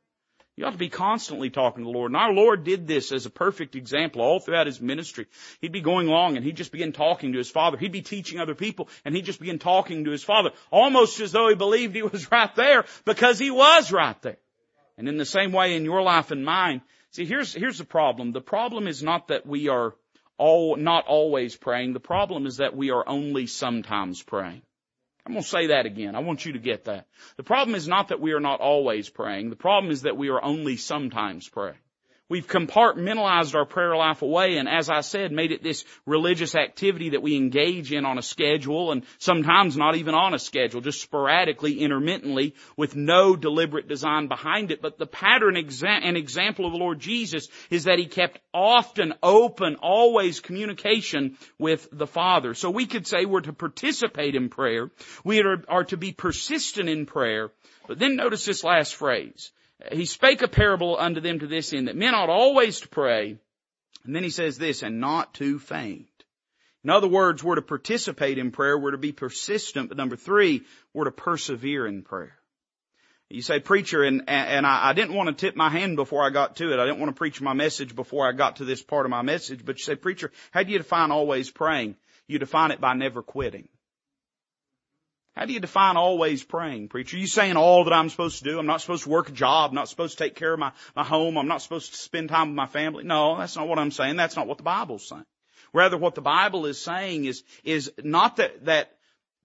You 0.56 0.66
ought 0.66 0.72
to 0.72 0.78
be 0.78 0.88
constantly 0.88 1.48
talking 1.48 1.84
to 1.84 1.90
the 1.90 1.96
Lord. 1.96 2.10
And 2.10 2.16
our 2.16 2.32
Lord 2.32 2.64
did 2.64 2.86
this 2.86 3.12
as 3.12 3.24
a 3.24 3.30
perfect 3.30 3.76
example 3.76 4.20
all 4.20 4.40
throughout 4.40 4.66
His 4.66 4.80
ministry. 4.80 5.26
He'd 5.60 5.72
be 5.72 5.80
going 5.80 6.08
along 6.08 6.36
and 6.36 6.44
He'd 6.44 6.56
just 6.56 6.72
begin 6.72 6.92
talking 6.92 7.32
to 7.32 7.38
His 7.38 7.50
Father. 7.50 7.78
He'd 7.78 7.92
be 7.92 8.02
teaching 8.02 8.40
other 8.40 8.54
people 8.54 8.88
and 9.04 9.14
He'd 9.14 9.24
just 9.24 9.40
begin 9.40 9.58
talking 9.58 10.04
to 10.04 10.10
His 10.10 10.24
Father 10.24 10.50
almost 10.70 11.18
as 11.20 11.32
though 11.32 11.48
He 11.48 11.54
believed 11.54 11.94
He 11.94 12.02
was 12.02 12.30
right 12.30 12.54
there 12.56 12.84
because 13.04 13.38
He 13.38 13.50
was 13.50 13.90
right 13.90 14.20
there. 14.22 14.38
And 14.98 15.08
in 15.08 15.16
the 15.16 15.24
same 15.24 15.52
way 15.52 15.76
in 15.76 15.84
your 15.84 16.02
life 16.02 16.30
and 16.30 16.44
mine, 16.44 16.82
see 17.12 17.24
here's, 17.24 17.54
here's 17.54 17.78
the 17.78 17.84
problem. 17.84 18.32
The 18.32 18.42
problem 18.42 18.86
is 18.86 19.02
not 19.02 19.28
that 19.28 19.46
we 19.46 19.68
are 19.68 19.94
all, 20.36 20.76
not 20.76 21.06
always 21.06 21.56
praying. 21.56 21.94
The 21.94 22.00
problem 22.00 22.46
is 22.46 22.58
that 22.58 22.76
we 22.76 22.90
are 22.90 23.08
only 23.08 23.46
sometimes 23.46 24.22
praying. 24.22 24.62
I'm 25.30 25.34
going 25.34 25.44
to 25.44 25.48
say 25.48 25.66
that 25.68 25.86
again. 25.86 26.16
I 26.16 26.18
want 26.18 26.44
you 26.44 26.54
to 26.54 26.58
get 26.58 26.86
that. 26.86 27.06
The 27.36 27.44
problem 27.44 27.76
is 27.76 27.86
not 27.86 28.08
that 28.08 28.20
we 28.20 28.32
are 28.32 28.40
not 28.40 28.58
always 28.58 29.08
praying. 29.08 29.50
The 29.50 29.54
problem 29.54 29.92
is 29.92 30.02
that 30.02 30.16
we 30.16 30.28
are 30.28 30.42
only 30.42 30.76
sometimes 30.76 31.48
praying. 31.48 31.78
We've 32.30 32.46
compartmentalized 32.46 33.56
our 33.56 33.64
prayer 33.66 33.96
life 33.96 34.22
away 34.22 34.56
and 34.56 34.68
as 34.68 34.88
I 34.88 35.00
said, 35.00 35.32
made 35.32 35.50
it 35.50 35.64
this 35.64 35.84
religious 36.06 36.54
activity 36.54 37.10
that 37.10 37.22
we 37.22 37.36
engage 37.36 37.92
in 37.92 38.06
on 38.06 38.18
a 38.18 38.22
schedule 38.22 38.92
and 38.92 39.04
sometimes 39.18 39.76
not 39.76 39.96
even 39.96 40.14
on 40.14 40.32
a 40.32 40.38
schedule, 40.38 40.80
just 40.80 41.02
sporadically, 41.02 41.80
intermittently, 41.80 42.54
with 42.76 42.94
no 42.94 43.34
deliberate 43.34 43.88
design 43.88 44.28
behind 44.28 44.70
it. 44.70 44.80
But 44.80 44.96
the 44.96 45.08
pattern 45.08 45.56
exa- 45.56 46.00
and 46.04 46.16
example 46.16 46.66
of 46.66 46.72
the 46.72 46.78
Lord 46.78 47.00
Jesus 47.00 47.48
is 47.68 47.84
that 47.84 47.98
He 47.98 48.06
kept 48.06 48.38
often 48.54 49.12
open, 49.24 49.74
always 49.82 50.38
communication 50.38 51.36
with 51.58 51.88
the 51.90 52.06
Father. 52.06 52.54
So 52.54 52.70
we 52.70 52.86
could 52.86 53.08
say 53.08 53.24
we're 53.24 53.40
to 53.40 53.52
participate 53.52 54.36
in 54.36 54.50
prayer. 54.50 54.88
We 55.24 55.40
are, 55.42 55.64
are 55.66 55.84
to 55.86 55.96
be 55.96 56.12
persistent 56.12 56.88
in 56.88 57.06
prayer. 57.06 57.50
But 57.88 57.98
then 57.98 58.14
notice 58.14 58.44
this 58.44 58.62
last 58.62 58.94
phrase 58.94 59.50
he 59.92 60.04
spake 60.04 60.42
a 60.42 60.48
parable 60.48 60.98
unto 60.98 61.20
them 61.20 61.38
to 61.40 61.46
this 61.46 61.72
end, 61.72 61.88
that 61.88 61.96
men 61.96 62.14
ought 62.14 62.28
always 62.28 62.80
to 62.80 62.88
pray. 62.88 63.38
And 64.04 64.14
then 64.14 64.22
he 64.22 64.30
says 64.30 64.58
this, 64.58 64.82
and 64.82 65.00
not 65.00 65.34
to 65.34 65.58
faint. 65.58 66.08
In 66.82 66.90
other 66.90 67.08
words, 67.08 67.44
we're 67.44 67.56
to 67.56 67.62
participate 67.62 68.38
in 68.38 68.50
prayer, 68.50 68.78
we're 68.78 68.92
to 68.92 68.98
be 68.98 69.12
persistent, 69.12 69.88
but 69.88 69.98
number 69.98 70.16
three, 70.16 70.62
we're 70.94 71.04
to 71.04 71.10
persevere 71.10 71.86
in 71.86 72.02
prayer. 72.02 72.34
You 73.28 73.42
say, 73.42 73.60
preacher, 73.60 74.02
and, 74.02 74.24
and 74.26 74.66
I, 74.66 74.88
I 74.88 74.92
didn't 74.92 75.14
want 75.14 75.28
to 75.28 75.46
tip 75.46 75.54
my 75.54 75.68
hand 75.68 75.94
before 75.94 76.24
I 76.24 76.30
got 76.30 76.56
to 76.56 76.72
it. 76.72 76.80
I 76.80 76.84
didn't 76.84 76.98
want 76.98 77.14
to 77.14 77.18
preach 77.18 77.40
my 77.40 77.52
message 77.52 77.94
before 77.94 78.26
I 78.26 78.32
got 78.32 78.56
to 78.56 78.64
this 78.64 78.82
part 78.82 79.06
of 79.06 79.10
my 79.10 79.22
message, 79.22 79.64
but 79.64 79.78
you 79.78 79.84
say, 79.84 79.94
preacher, 79.94 80.32
how 80.50 80.64
do 80.64 80.72
you 80.72 80.78
define 80.78 81.12
always 81.12 81.48
praying? 81.48 81.94
You 82.26 82.40
define 82.40 82.72
it 82.72 82.80
by 82.80 82.94
never 82.94 83.22
quitting. 83.22 83.68
How 85.36 85.46
do 85.46 85.52
you 85.52 85.60
define 85.60 85.96
always 85.96 86.42
praying, 86.42 86.88
preacher? 86.88 87.16
Are 87.16 87.20
you 87.20 87.26
saying 87.26 87.56
all 87.56 87.84
that 87.84 87.92
I'm 87.92 88.10
supposed 88.10 88.38
to 88.38 88.44
do? 88.44 88.58
I'm 88.58 88.66
not 88.66 88.80
supposed 88.80 89.04
to 89.04 89.10
work 89.10 89.28
a 89.28 89.32
job. 89.32 89.70
I'm 89.70 89.76
not 89.76 89.88
supposed 89.88 90.18
to 90.18 90.24
take 90.24 90.34
care 90.34 90.52
of 90.52 90.58
my, 90.58 90.72
my 90.96 91.04
home. 91.04 91.38
I'm 91.38 91.48
not 91.48 91.62
supposed 91.62 91.92
to 91.92 91.98
spend 91.98 92.28
time 92.28 92.48
with 92.48 92.56
my 92.56 92.66
family. 92.66 93.04
No, 93.04 93.38
that's 93.38 93.56
not 93.56 93.68
what 93.68 93.78
I'm 93.78 93.92
saying. 93.92 94.16
That's 94.16 94.36
not 94.36 94.48
what 94.48 94.58
the 94.58 94.64
Bible's 94.64 95.08
saying. 95.08 95.24
Rather, 95.72 95.96
what 95.96 96.16
the 96.16 96.20
Bible 96.20 96.66
is 96.66 96.80
saying 96.80 97.26
is, 97.26 97.44
is 97.62 97.92
not 98.02 98.36
that, 98.36 98.64
that 98.64 98.96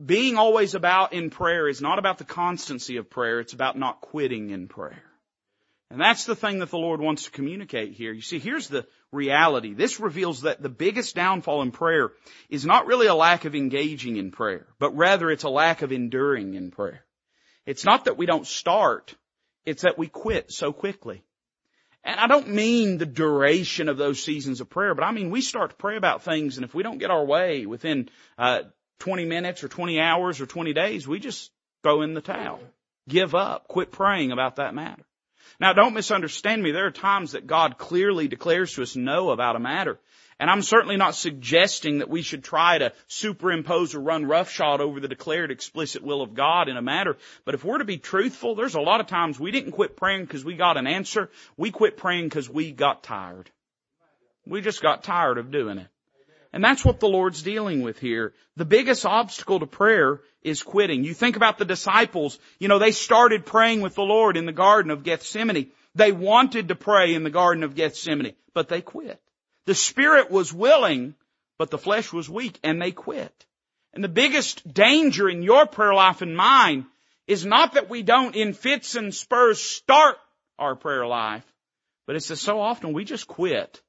being 0.04 0.38
always 0.38 0.74
about 0.74 1.14
in 1.14 1.30
prayer 1.30 1.68
is 1.68 1.82
not 1.82 2.00
about 2.00 2.18
the 2.18 2.24
constancy 2.24 2.98
of 2.98 3.10
prayer. 3.10 3.40
It's 3.40 3.54
about 3.54 3.78
not 3.78 4.02
quitting 4.02 4.50
in 4.50 4.68
prayer. 4.68 5.04
And 5.92 6.02
that's 6.02 6.26
the 6.26 6.36
thing 6.36 6.60
that 6.60 6.72
the 6.72 6.78
Lord 6.78 7.00
wants 7.00 7.26
to 7.26 7.32
communicate 7.32 7.94
here. 7.94 8.12
You 8.12 8.22
see, 8.22 8.40
here's 8.40 8.68
the 8.68 8.88
reality. 9.12 9.74
This 9.74 10.00
reveals 10.00 10.42
that 10.42 10.62
the 10.62 10.70
biggest 10.70 11.16
downfall 11.16 11.62
in 11.62 11.72
prayer 11.72 12.12
is 12.50 12.66
not 12.66 12.88
really 12.88 13.08
a 13.08 13.14
lack 13.14 13.46
of 13.46 13.56
engaging 13.56 14.18
in 14.18 14.32
prayer, 14.32 14.66
but 14.80 14.96
rather 14.96 15.30
it's 15.30 15.44
a 15.44 15.50
lack 15.50 15.84
of 15.84 15.92
enduring 15.92 16.56
in 16.56 16.72
prayer. 16.72 17.06
It's 17.66 17.86
not 17.86 18.06
that 18.06 18.18
we 18.18 18.26
don't 18.26 18.48
start, 18.48 19.16
it's 19.66 19.84
that 19.84 19.98
we 19.98 20.08
quit 20.08 20.52
so 20.52 20.74
quickly. 20.74 21.24
And 22.04 22.20
I 22.20 22.28
don't 22.28 22.50
mean 22.50 22.98
the 22.98 23.06
duration 23.06 23.90
of 23.90 23.98
those 23.98 24.24
seasons 24.24 24.62
of 24.62 24.70
prayer, 24.70 24.96
but 24.96 25.04
I 25.04 25.12
mean 25.12 25.30
we 25.30 25.42
start 25.42 25.72
to 25.72 25.76
pray 25.76 25.98
about 25.98 26.24
things 26.24 26.58
and 26.58 26.66
if 26.66 26.74
we 26.74 26.84
don't 26.84 27.00
get 27.00 27.10
our 27.10 27.26
way 27.26 27.66
within 27.66 28.10
uh, 28.38 28.64
20 29.00 29.26
minutes 29.26 29.64
or 29.64 29.68
20 29.68 30.00
hours 30.00 30.42
or 30.42 30.46
20 30.46 30.74
days, 30.74 31.08
we 31.08 31.20
just 31.20 31.52
throw 31.84 32.02
in 32.02 32.14
the 32.14 32.22
towel. 32.22 32.60
Give 33.08 33.36
up. 33.36 33.68
Quit 33.68 33.92
praying 33.92 34.32
about 34.32 34.56
that 34.56 34.74
matter. 34.74 35.04
Now 35.60 35.74
don't 35.74 35.94
misunderstand 35.94 36.62
me. 36.62 36.72
There 36.72 36.86
are 36.86 36.92
times 36.92 37.34
that 37.34 37.48
God 37.48 37.78
clearly 37.78 38.28
declares 38.28 38.74
to 38.74 38.84
us 38.84 38.96
no 38.96 39.32
about 39.32 39.56
a 39.56 39.60
matter. 39.60 40.00
And 40.38 40.50
I'm 40.50 40.64
certainly 40.64 40.98
not 40.98 41.16
suggesting 41.16 42.00
that 42.00 42.10
we 42.10 42.22
should 42.22 42.44
try 42.44 42.78
to 42.78 42.92
superimpose 43.08 43.96
or 43.96 44.02
run 44.02 44.26
roughshod 44.26 44.82
over 44.82 45.00
the 45.00 45.08
declared 45.08 45.50
explicit 45.50 46.04
will 46.04 46.22
of 46.22 46.34
God 46.34 46.68
in 46.68 46.76
a 46.76 46.82
matter. 46.82 47.16
But 47.46 47.56
if 47.56 47.64
we're 47.64 47.78
to 47.78 47.86
be 47.86 47.98
truthful, 47.98 48.54
there's 48.54 48.76
a 48.76 48.82
lot 48.82 49.00
of 49.00 49.08
times 49.08 49.40
we 49.40 49.52
didn't 49.52 49.72
quit 49.72 49.96
praying 49.96 50.26
because 50.26 50.44
we 50.44 50.56
got 50.56 50.76
an 50.76 50.88
answer. 50.88 51.30
We 51.56 51.72
quit 51.72 51.96
praying 51.96 52.26
because 52.26 52.50
we 52.50 52.74
got 52.74 53.02
tired. 53.02 53.50
We 54.46 54.60
just 54.60 54.82
got 54.82 55.04
tired 55.04 55.38
of 55.38 55.52
doing 55.52 55.78
it. 55.78 55.88
And 56.56 56.64
that's 56.64 56.86
what 56.86 57.02
the 57.02 57.10
Lord's 57.10 57.44
dealing 57.44 57.82
with 57.82 58.00
here. 58.00 58.34
The 58.56 58.64
biggest 58.64 59.06
obstacle 59.06 59.60
to 59.60 59.68
prayer 59.68 60.22
is 60.42 60.64
quitting. 60.64 61.04
You 61.04 61.14
think 61.14 61.36
about 61.36 61.58
the 61.58 61.66
disciples, 61.66 62.40
you 62.60 62.70
know, 62.70 62.80
they 62.80 62.94
started 62.94 63.46
praying 63.46 63.82
with 63.82 63.96
the 63.96 64.04
Lord 64.04 64.38
in 64.38 64.46
the 64.46 64.54
Garden 64.54 64.90
of 64.90 65.04
Gethsemane. 65.04 65.72
They 65.96 66.14
wanted 66.14 66.70
to 66.70 66.76
pray 66.76 67.14
in 67.14 67.26
the 67.26 67.30
Garden 67.30 67.64
of 67.64 67.76
Gethsemane, 67.76 68.36
but 68.54 68.70
they 68.70 68.80
quit. 68.80 69.22
The 69.66 69.76
spirit 69.76 70.32
was 70.32 70.54
willing, 70.54 71.16
but 71.58 71.72
the 71.72 71.78
flesh 71.78 72.14
was 72.14 72.30
weak 72.30 72.58
and 72.64 72.82
they 72.82 72.92
quit. 72.92 73.46
And 73.94 74.02
the 74.02 74.08
biggest 74.08 74.74
danger 74.74 75.28
in 75.28 75.44
your 75.44 75.66
prayer 75.66 75.94
life 75.94 76.22
and 76.22 76.38
mine 76.38 76.86
is 77.28 77.46
not 77.46 77.74
that 77.74 77.90
we 77.90 78.02
don't 78.02 78.34
in 78.34 78.54
fits 78.54 78.96
and 78.96 79.14
spurs 79.14 79.62
start 79.62 80.16
our 80.58 80.78
prayer 80.78 81.06
life, 81.06 81.44
but 82.08 82.16
it's 82.16 82.30
that 82.30 82.38
so 82.38 82.62
often 82.62 82.94
we 82.94 83.04
just 83.04 83.28
quit 83.28 83.82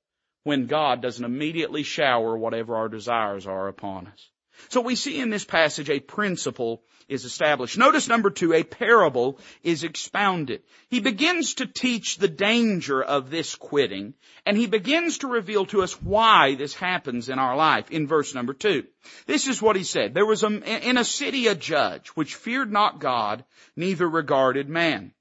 when 0.46 0.66
God 0.66 1.02
doesn't 1.02 1.24
immediately 1.24 1.82
shower 1.82 2.38
whatever 2.38 2.76
our 2.76 2.88
desires 2.88 3.48
are 3.48 3.66
upon 3.66 4.06
us. 4.06 4.30
So 4.68 4.80
we 4.80 4.94
see 4.94 5.18
in 5.18 5.28
this 5.28 5.44
passage 5.44 5.90
a 5.90 5.98
principle 5.98 6.84
is 7.08 7.24
established. 7.24 7.76
Notice 7.76 8.06
number 8.06 8.30
two, 8.30 8.52
a 8.52 8.62
parable 8.62 9.40
is 9.64 9.82
expounded. 9.82 10.62
He 10.88 11.00
begins 11.00 11.54
to 11.54 11.66
teach 11.66 12.18
the 12.18 12.28
danger 12.28 13.02
of 13.02 13.28
this 13.28 13.56
quitting, 13.56 14.14
and 14.46 14.56
he 14.56 14.68
begins 14.68 15.18
to 15.18 15.26
reveal 15.26 15.66
to 15.66 15.82
us 15.82 16.00
why 16.00 16.54
this 16.54 16.74
happens 16.74 17.28
in 17.28 17.40
our 17.40 17.56
life 17.56 17.90
in 17.90 18.06
verse 18.06 18.32
number 18.32 18.54
two. 18.54 18.84
This 19.26 19.48
is 19.48 19.60
what 19.60 19.74
he 19.74 19.82
said. 19.82 20.14
There 20.14 20.24
was 20.24 20.44
a, 20.44 20.88
in 20.88 20.96
a 20.96 21.04
city 21.04 21.48
a 21.48 21.56
judge 21.56 22.10
which 22.10 22.36
feared 22.36 22.70
not 22.70 23.00
God, 23.00 23.44
neither 23.74 24.08
regarded 24.08 24.68
man. 24.68 25.12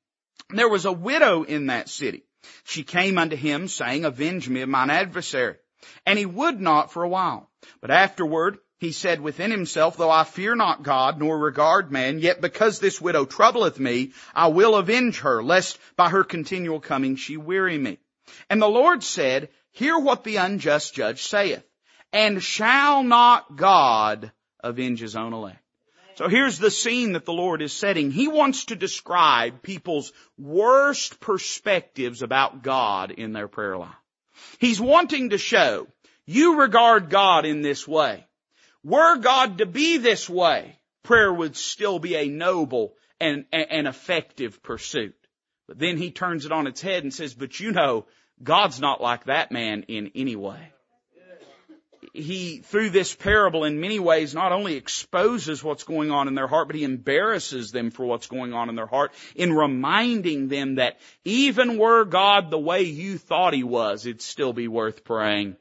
There 0.52 0.70
was 0.70 0.86
a 0.86 0.92
widow 0.92 1.42
in 1.42 1.66
that 1.66 1.90
city. 1.90 2.25
She 2.64 2.84
came 2.84 3.18
unto 3.18 3.36
him 3.36 3.68
saying, 3.68 4.06
avenge 4.06 4.50
me 4.50 4.62
of 4.62 4.70
mine 4.70 4.90
adversary. 4.90 5.56
And 6.06 6.18
he 6.18 6.26
would 6.26 6.60
not 6.60 6.92
for 6.92 7.04
a 7.04 7.10
while. 7.10 7.50
But 7.82 7.92
afterward, 7.92 8.58
he 8.78 8.92
said 8.92 9.22
within 9.22 9.52
himself, 9.52 9.98
though 9.98 10.12
I 10.12 10.24
fear 10.24 10.56
not 10.56 10.84
God 10.84 11.20
nor 11.20 11.38
regard 11.38 11.92
man, 11.92 12.20
yet 12.20 12.42
because 12.42 12.80
this 12.80 13.00
widow 13.00 13.26
troubleth 13.26 13.80
me, 13.80 14.14
I 14.34 14.48
will 14.48 14.76
avenge 14.76 15.20
her, 15.20 15.44
lest 15.44 15.80
by 15.96 16.10
her 16.10 16.24
continual 16.24 16.80
coming 16.80 17.16
she 17.16 17.38
weary 17.38 17.78
me. 17.78 18.00
And 18.50 18.62
the 18.62 18.68
Lord 18.68 19.04
said, 19.04 19.50
hear 19.72 19.98
what 19.98 20.24
the 20.24 20.38
unjust 20.38 20.94
judge 20.94 21.24
saith, 21.24 21.64
and 22.12 22.44
shall 22.44 23.04
not 23.04 23.56
God 23.56 24.32
avenge 24.62 25.00
his 25.00 25.16
own 25.16 25.34
elect? 25.34 25.65
So 26.16 26.30
here's 26.30 26.60
the 26.60 26.72
scene 26.72 27.14
that 27.14 27.26
the 27.26 27.34
Lord 27.34 27.62
is 27.62 27.74
setting. 27.74 28.10
He 28.10 28.30
wants 28.30 28.66
to 28.66 28.76
describe 28.76 29.62
people's 29.62 30.14
worst 30.38 31.20
perspectives 31.20 32.22
about 32.22 32.64
God 32.64 33.12
in 33.12 33.34
their 33.34 33.50
prayer 33.50 33.78
life. 33.78 33.96
He's 34.60 34.80
wanting 34.80 35.32
to 35.32 35.38
show, 35.38 35.88
you 36.26 36.62
regard 36.62 37.10
God 37.10 37.46
in 37.46 37.62
this 37.62 37.86
way. 37.86 38.26
Were 38.84 39.18
God 39.18 39.58
to 39.58 39.66
be 39.66 39.98
this 39.98 40.30
way, 40.30 40.80
prayer 41.04 41.34
would 41.34 41.58
still 41.58 42.00
be 42.00 42.16
a 42.16 42.30
noble 42.30 42.94
and, 43.20 43.46
and 43.52 43.88
effective 43.88 44.64
pursuit. 44.64 45.16
But 45.68 45.80
then 45.80 45.98
he 45.98 46.12
turns 46.12 46.46
it 46.46 46.52
on 46.52 46.68
its 46.68 46.82
head 46.82 47.04
and 47.04 47.14
says, 47.14 47.34
but 47.34 47.60
you 47.60 47.72
know, 47.72 48.06
God's 48.42 48.80
not 48.80 49.02
like 49.02 49.26
that 49.26 49.52
man 49.52 49.84
in 49.88 50.12
any 50.16 50.36
way. 50.36 50.72
He, 52.16 52.60
through 52.60 52.92
this 52.92 53.14
parable 53.14 53.66
in 53.66 53.80
many 53.80 54.00
ways, 54.00 54.34
not 54.34 54.52
only 54.52 54.76
exposes 54.76 55.64
what's 55.64 55.84
going 55.84 56.12
on 56.12 56.28
in 56.28 56.36
their 56.36 56.48
heart, 56.48 56.68
but 56.68 56.76
he 56.76 56.84
embarrasses 56.84 57.72
them 57.72 57.92
for 57.92 58.06
what's 58.06 58.28
going 58.28 58.54
on 58.54 58.70
in 58.70 58.76
their 58.76 58.88
heart 58.88 59.12
in 59.36 59.52
reminding 59.52 60.48
them 60.48 60.76
that 60.76 61.00
even 61.26 61.78
were 61.78 62.06
God 62.06 62.50
the 62.50 62.60
way 62.60 62.84
you 62.84 63.18
thought 63.18 63.54
he 63.54 63.64
was, 63.64 64.06
it'd 64.06 64.22
still 64.22 64.54
be 64.54 64.68
worth 64.68 65.04
praying. 65.04 65.58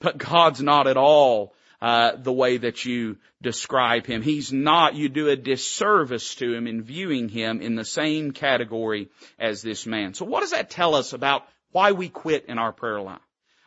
But 0.00 0.18
God's 0.18 0.60
not 0.60 0.88
at 0.88 0.96
all 0.96 1.54
uh, 1.80 2.16
the 2.16 2.32
way 2.32 2.56
that 2.56 2.84
you 2.84 3.18
describe 3.40 4.06
him. 4.06 4.22
He's 4.22 4.52
not, 4.52 4.94
you 4.94 5.08
do 5.08 5.28
a 5.28 5.36
disservice 5.36 6.34
to 6.36 6.52
him 6.52 6.66
in 6.66 6.82
viewing 6.82 7.28
him 7.28 7.60
in 7.60 7.74
the 7.74 7.84
same 7.84 8.32
category 8.32 9.08
as 9.38 9.62
this 9.62 9.86
man. 9.86 10.14
So 10.14 10.24
what 10.24 10.40
does 10.40 10.52
that 10.52 10.70
tell 10.70 10.94
us 10.94 11.12
about 11.12 11.46
why 11.72 11.92
we 11.92 12.08
quit 12.08 12.46
in 12.46 12.58
our 12.58 12.72
prayer 12.72 13.00
life? 13.00 13.20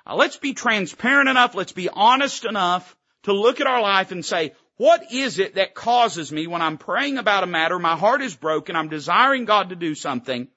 Uh, 0.06 0.16
let's 0.16 0.38
be 0.38 0.54
transparent 0.54 1.30
enough, 1.30 1.56
let's 1.56 1.72
be 1.72 1.90
honest 1.90 2.46
enough 2.46 2.96
to 3.24 3.34
look 3.34 3.60
at 3.60 3.68
our 3.68 3.82
life 3.82 4.12
and 4.12 4.24
say, 4.24 4.54
what 4.78 5.12
is 5.12 5.40
it 5.40 5.56
that 5.56 5.74
causes 5.74 6.32
me 6.32 6.48
when 6.48 6.62
I'm 6.62 6.78
praying 6.78 7.18
about 7.18 7.44
a 7.44 7.48
matter, 7.48 7.80
my 7.80 7.96
heart 7.96 8.22
is 8.22 8.36
broken, 8.36 8.76
I'm 8.76 8.90
desiring 8.90 9.46
God 9.46 9.70
to 9.70 9.76
do 9.76 9.96
something, 9.96 10.48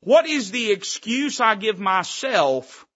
what 0.00 0.26
is 0.26 0.50
the 0.50 0.72
excuse 0.72 1.40
I 1.40 1.54
give 1.54 1.78
myself 1.78 2.86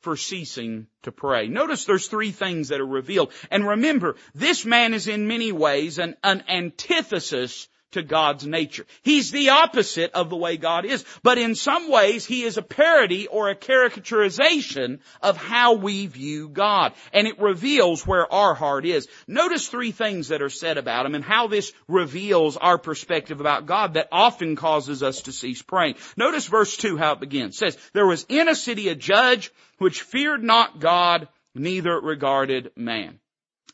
for 0.00 0.16
ceasing 0.16 0.86
to 1.02 1.12
pray. 1.12 1.46
Notice 1.46 1.84
there's 1.84 2.08
three 2.08 2.30
things 2.30 2.68
that 2.68 2.80
are 2.80 2.86
revealed. 2.86 3.32
And 3.50 3.66
remember, 3.66 4.16
this 4.34 4.64
man 4.64 4.94
is 4.94 5.08
in 5.08 5.28
many 5.28 5.52
ways 5.52 5.98
an, 5.98 6.16
an 6.24 6.44
antithesis 6.48 7.68
to 7.92 8.02
God's 8.02 8.46
nature. 8.46 8.86
He's 9.02 9.30
the 9.30 9.50
opposite 9.50 10.12
of 10.12 10.30
the 10.30 10.36
way 10.36 10.56
God 10.56 10.84
is. 10.84 11.04
But 11.22 11.38
in 11.38 11.54
some 11.54 11.90
ways, 11.90 12.24
he 12.24 12.42
is 12.42 12.56
a 12.56 12.62
parody 12.62 13.26
or 13.26 13.50
a 13.50 13.56
caricaturization 13.56 15.00
of 15.22 15.36
how 15.36 15.74
we 15.74 16.06
view 16.06 16.48
God. 16.48 16.92
And 17.12 17.26
it 17.26 17.40
reveals 17.40 18.06
where 18.06 18.30
our 18.32 18.54
heart 18.54 18.84
is. 18.86 19.08
Notice 19.26 19.68
three 19.68 19.92
things 19.92 20.28
that 20.28 20.42
are 20.42 20.50
said 20.50 20.78
about 20.78 21.06
him 21.06 21.14
and 21.14 21.24
how 21.24 21.48
this 21.48 21.72
reveals 21.88 22.56
our 22.56 22.78
perspective 22.78 23.40
about 23.40 23.66
God 23.66 23.94
that 23.94 24.08
often 24.12 24.56
causes 24.56 25.02
us 25.02 25.22
to 25.22 25.32
cease 25.32 25.62
praying. 25.62 25.96
Notice 26.16 26.46
verse 26.46 26.76
2 26.76 26.96
how 26.96 27.12
it 27.12 27.20
begins. 27.20 27.54
It 27.54 27.58
says, 27.58 27.78
There 27.92 28.06
was 28.06 28.26
in 28.28 28.48
a 28.48 28.54
city 28.54 28.88
a 28.88 28.94
judge 28.94 29.52
which 29.78 30.02
feared 30.02 30.42
not 30.42 30.78
God, 30.78 31.28
neither 31.54 31.98
regarded 32.00 32.70
man. 32.76 33.18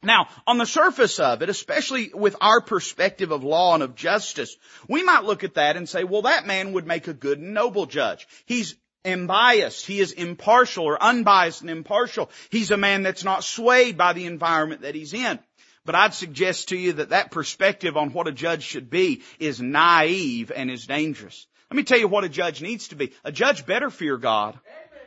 Now, 0.02 0.28
on 0.46 0.58
the 0.58 0.66
surface 0.66 1.18
of 1.18 1.42
it, 1.42 1.48
especially 1.48 2.10
with 2.12 2.36
our 2.40 2.60
perspective 2.60 3.30
of 3.30 3.44
law 3.44 3.74
and 3.74 3.82
of 3.82 3.94
justice, 3.94 4.56
we 4.88 5.02
might 5.02 5.24
look 5.24 5.42
at 5.42 5.54
that 5.54 5.76
and 5.76 5.88
say, 5.88 6.04
well, 6.04 6.22
that 6.22 6.46
man 6.46 6.72
would 6.72 6.86
make 6.86 7.08
a 7.08 7.14
good 7.14 7.38
and 7.38 7.54
noble 7.54 7.86
judge. 7.86 8.28
He's 8.44 8.76
unbiased. 9.04 9.86
He 9.86 10.00
is 10.00 10.12
impartial 10.12 10.84
or 10.84 11.02
unbiased 11.02 11.62
and 11.62 11.70
impartial. 11.70 12.30
He's 12.50 12.70
a 12.70 12.76
man 12.76 13.02
that's 13.02 13.24
not 13.24 13.44
swayed 13.44 13.96
by 13.96 14.12
the 14.12 14.26
environment 14.26 14.82
that 14.82 14.94
he's 14.94 15.14
in. 15.14 15.38
But 15.84 15.94
I'd 15.94 16.14
suggest 16.14 16.70
to 16.70 16.76
you 16.76 16.94
that 16.94 17.10
that 17.10 17.30
perspective 17.30 17.96
on 17.96 18.12
what 18.12 18.26
a 18.26 18.32
judge 18.32 18.64
should 18.64 18.90
be 18.90 19.22
is 19.38 19.60
naive 19.60 20.50
and 20.54 20.70
is 20.70 20.86
dangerous. 20.86 21.46
Let 21.70 21.76
me 21.76 21.84
tell 21.84 21.98
you 21.98 22.08
what 22.08 22.24
a 22.24 22.28
judge 22.28 22.60
needs 22.60 22.88
to 22.88 22.96
be. 22.96 23.12
A 23.24 23.32
judge 23.32 23.66
better 23.66 23.90
fear 23.90 24.16
God 24.18 24.58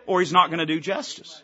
or 0.08 0.22
he's 0.22 0.34
not 0.34 0.50
going 0.50 0.60
to 0.60 0.66
do 0.66 0.80
justice. 0.80 1.44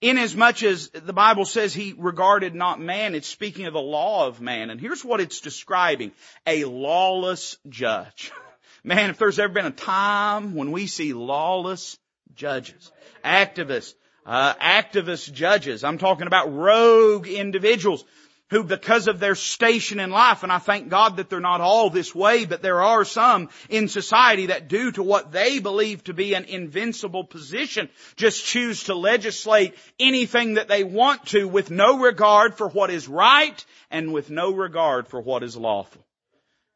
Inasmuch 0.00 0.62
as 0.62 0.90
the 0.90 1.12
Bible 1.12 1.44
says 1.44 1.74
he 1.74 1.94
regarded 1.96 2.54
not 2.54 2.80
man, 2.80 3.14
it's 3.14 3.26
speaking 3.26 3.66
of 3.66 3.72
the 3.72 3.80
law 3.80 4.26
of 4.26 4.40
man. 4.40 4.70
And 4.70 4.80
here's 4.80 5.04
what 5.04 5.20
it's 5.20 5.40
describing. 5.40 6.12
A 6.46 6.64
lawless 6.64 7.58
judge. 7.68 8.30
Man, 8.84 9.10
if 9.10 9.18
there's 9.18 9.40
ever 9.40 9.52
been 9.52 9.66
a 9.66 9.72
time 9.72 10.54
when 10.54 10.70
we 10.70 10.86
see 10.86 11.12
lawless 11.12 11.98
judges, 12.34 12.92
activists, 13.24 13.94
uh, 14.24 14.54
activist 14.54 15.32
judges, 15.32 15.82
I'm 15.82 15.98
talking 15.98 16.28
about 16.28 16.54
rogue 16.54 17.26
individuals 17.26 18.04
who 18.50 18.64
because 18.64 19.08
of 19.08 19.20
their 19.20 19.34
station 19.34 20.00
in 20.00 20.10
life, 20.10 20.42
and 20.42 20.50
I 20.50 20.58
thank 20.58 20.88
God 20.88 21.16
that 21.16 21.28
they're 21.28 21.40
not 21.40 21.60
all 21.60 21.90
this 21.90 22.14
way, 22.14 22.44
but 22.44 22.62
there 22.62 22.82
are 22.82 23.04
some 23.04 23.50
in 23.68 23.88
society 23.88 24.46
that 24.46 24.68
due 24.68 24.90
to 24.92 25.02
what 25.02 25.32
they 25.32 25.58
believe 25.58 26.04
to 26.04 26.14
be 26.14 26.34
an 26.34 26.44
invincible 26.44 27.24
position, 27.24 27.88
just 28.16 28.44
choose 28.44 28.84
to 28.84 28.94
legislate 28.94 29.74
anything 30.00 30.54
that 30.54 30.68
they 30.68 30.84
want 30.84 31.26
to 31.26 31.46
with 31.46 31.70
no 31.70 31.98
regard 31.98 32.54
for 32.54 32.68
what 32.68 32.90
is 32.90 33.08
right 33.08 33.64
and 33.90 34.12
with 34.12 34.30
no 34.30 34.52
regard 34.52 35.08
for 35.08 35.20
what 35.20 35.42
is 35.42 35.56
lawful. 35.56 36.04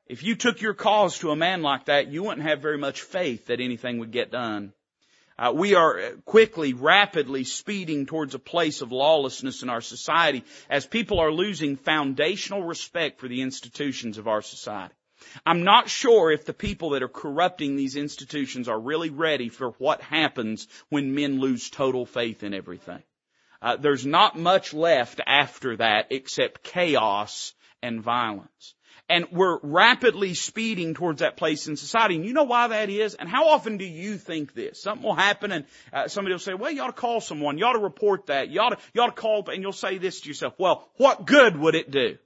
If 0.07 0.23
you 0.23 0.35
took 0.35 0.61
your 0.61 0.75
cause 0.75 1.19
to 1.21 1.31
a 1.31 1.37
man 1.37 1.63
like 1.63 1.87
that, 1.87 2.09
you 2.09 2.23
wouldn't 2.23 2.47
have 2.47 2.61
very 2.61 2.77
much 2.77 3.01
faith 3.01 3.47
that 3.47 3.61
anything 3.61 3.99
would 3.99 4.11
get 4.11 4.31
done. 4.31 4.75
Uh, 5.39 5.53
we 5.55 5.75
are 5.75 6.13
quickly, 6.25 6.73
rapidly 6.73 7.45
speeding 7.45 8.07
towards 8.07 8.35
a 8.35 8.39
place 8.39 8.83
of 8.83 8.93
lawlessness 8.93 9.63
in 9.63 9.71
our 9.71 9.81
society 9.81 10.45
as 10.69 10.87
people 10.87 11.21
are 11.21 11.33
losing 11.33 11.77
foundational 11.77 12.63
respect 12.63 13.21
for 13.21 13.29
the 13.29 13.43
institutions 13.43 14.19
of 14.19 14.29
our 14.29 14.43
society. 14.43 14.95
I'm 15.47 15.65
not 15.65 15.89
sure 15.89 16.31
if 16.31 16.45
the 16.45 16.53
people 16.53 16.91
that 16.91 17.03
are 17.03 17.09
corrupting 17.09 17.77
these 17.77 17.97
institutions 17.97 18.69
are 18.69 18.79
really 18.79 19.11
ready 19.11 19.49
for 19.49 19.71
what 19.79 20.03
happens 20.03 20.67
when 20.89 21.15
men 21.15 21.41
lose 21.41 21.71
total 21.71 22.07
faith 22.07 22.43
in 22.43 22.55
everything. 22.55 23.03
Uh, 23.61 23.77
there's 23.77 24.05
not 24.05 24.37
much 24.37 24.75
left 24.75 25.21
after 25.25 25.77
that 25.77 26.09
except 26.11 26.65
chaos 26.65 27.55
and 27.83 28.03
violence. 28.03 28.75
And 29.13 29.27
we're 29.31 29.59
rapidly 29.63 30.33
speeding 30.33 30.95
towards 30.95 31.21
that 31.21 31.37
place 31.37 31.69
in 31.69 31.77
society. 31.77 32.17
And 32.17 32.25
you 32.25 32.33
know 32.33 32.45
why 32.45 32.69
that 32.69 32.89
is? 32.89 33.15
And 33.15 33.29
how 33.29 33.51
often 33.51 33.77
do 33.77 33.85
you 33.85 34.17
think 34.17 34.55
this? 34.55 34.81
Something 34.81 35.05
will 35.05 35.15
happen 35.15 35.53
and 35.53 35.67
uh, 35.93 36.09
somebody 36.09 36.33
will 36.33 36.39
say, 36.41 36.55
well, 36.55 36.71
you 36.71 36.81
ought 36.81 36.87
to 36.87 36.95
call 36.95 37.21
someone. 37.21 37.59
You 37.59 37.67
ought 37.67 37.75
to 37.75 37.79
report 37.79 38.29
that. 38.29 38.49
You 38.49 38.61
ought 38.61 38.71
to, 38.71 38.79
you 38.95 39.03
ought 39.03 39.15
to 39.15 39.21
call, 39.21 39.45
and 39.51 39.63
you'll 39.63 39.75
say 39.75 39.99
this 39.99 40.23
to 40.23 40.29
yourself, 40.29 40.55
well, 40.57 40.89
what 40.97 41.27
good 41.27 41.59
would 41.59 41.75
it 41.75 41.91
do? 41.91 42.17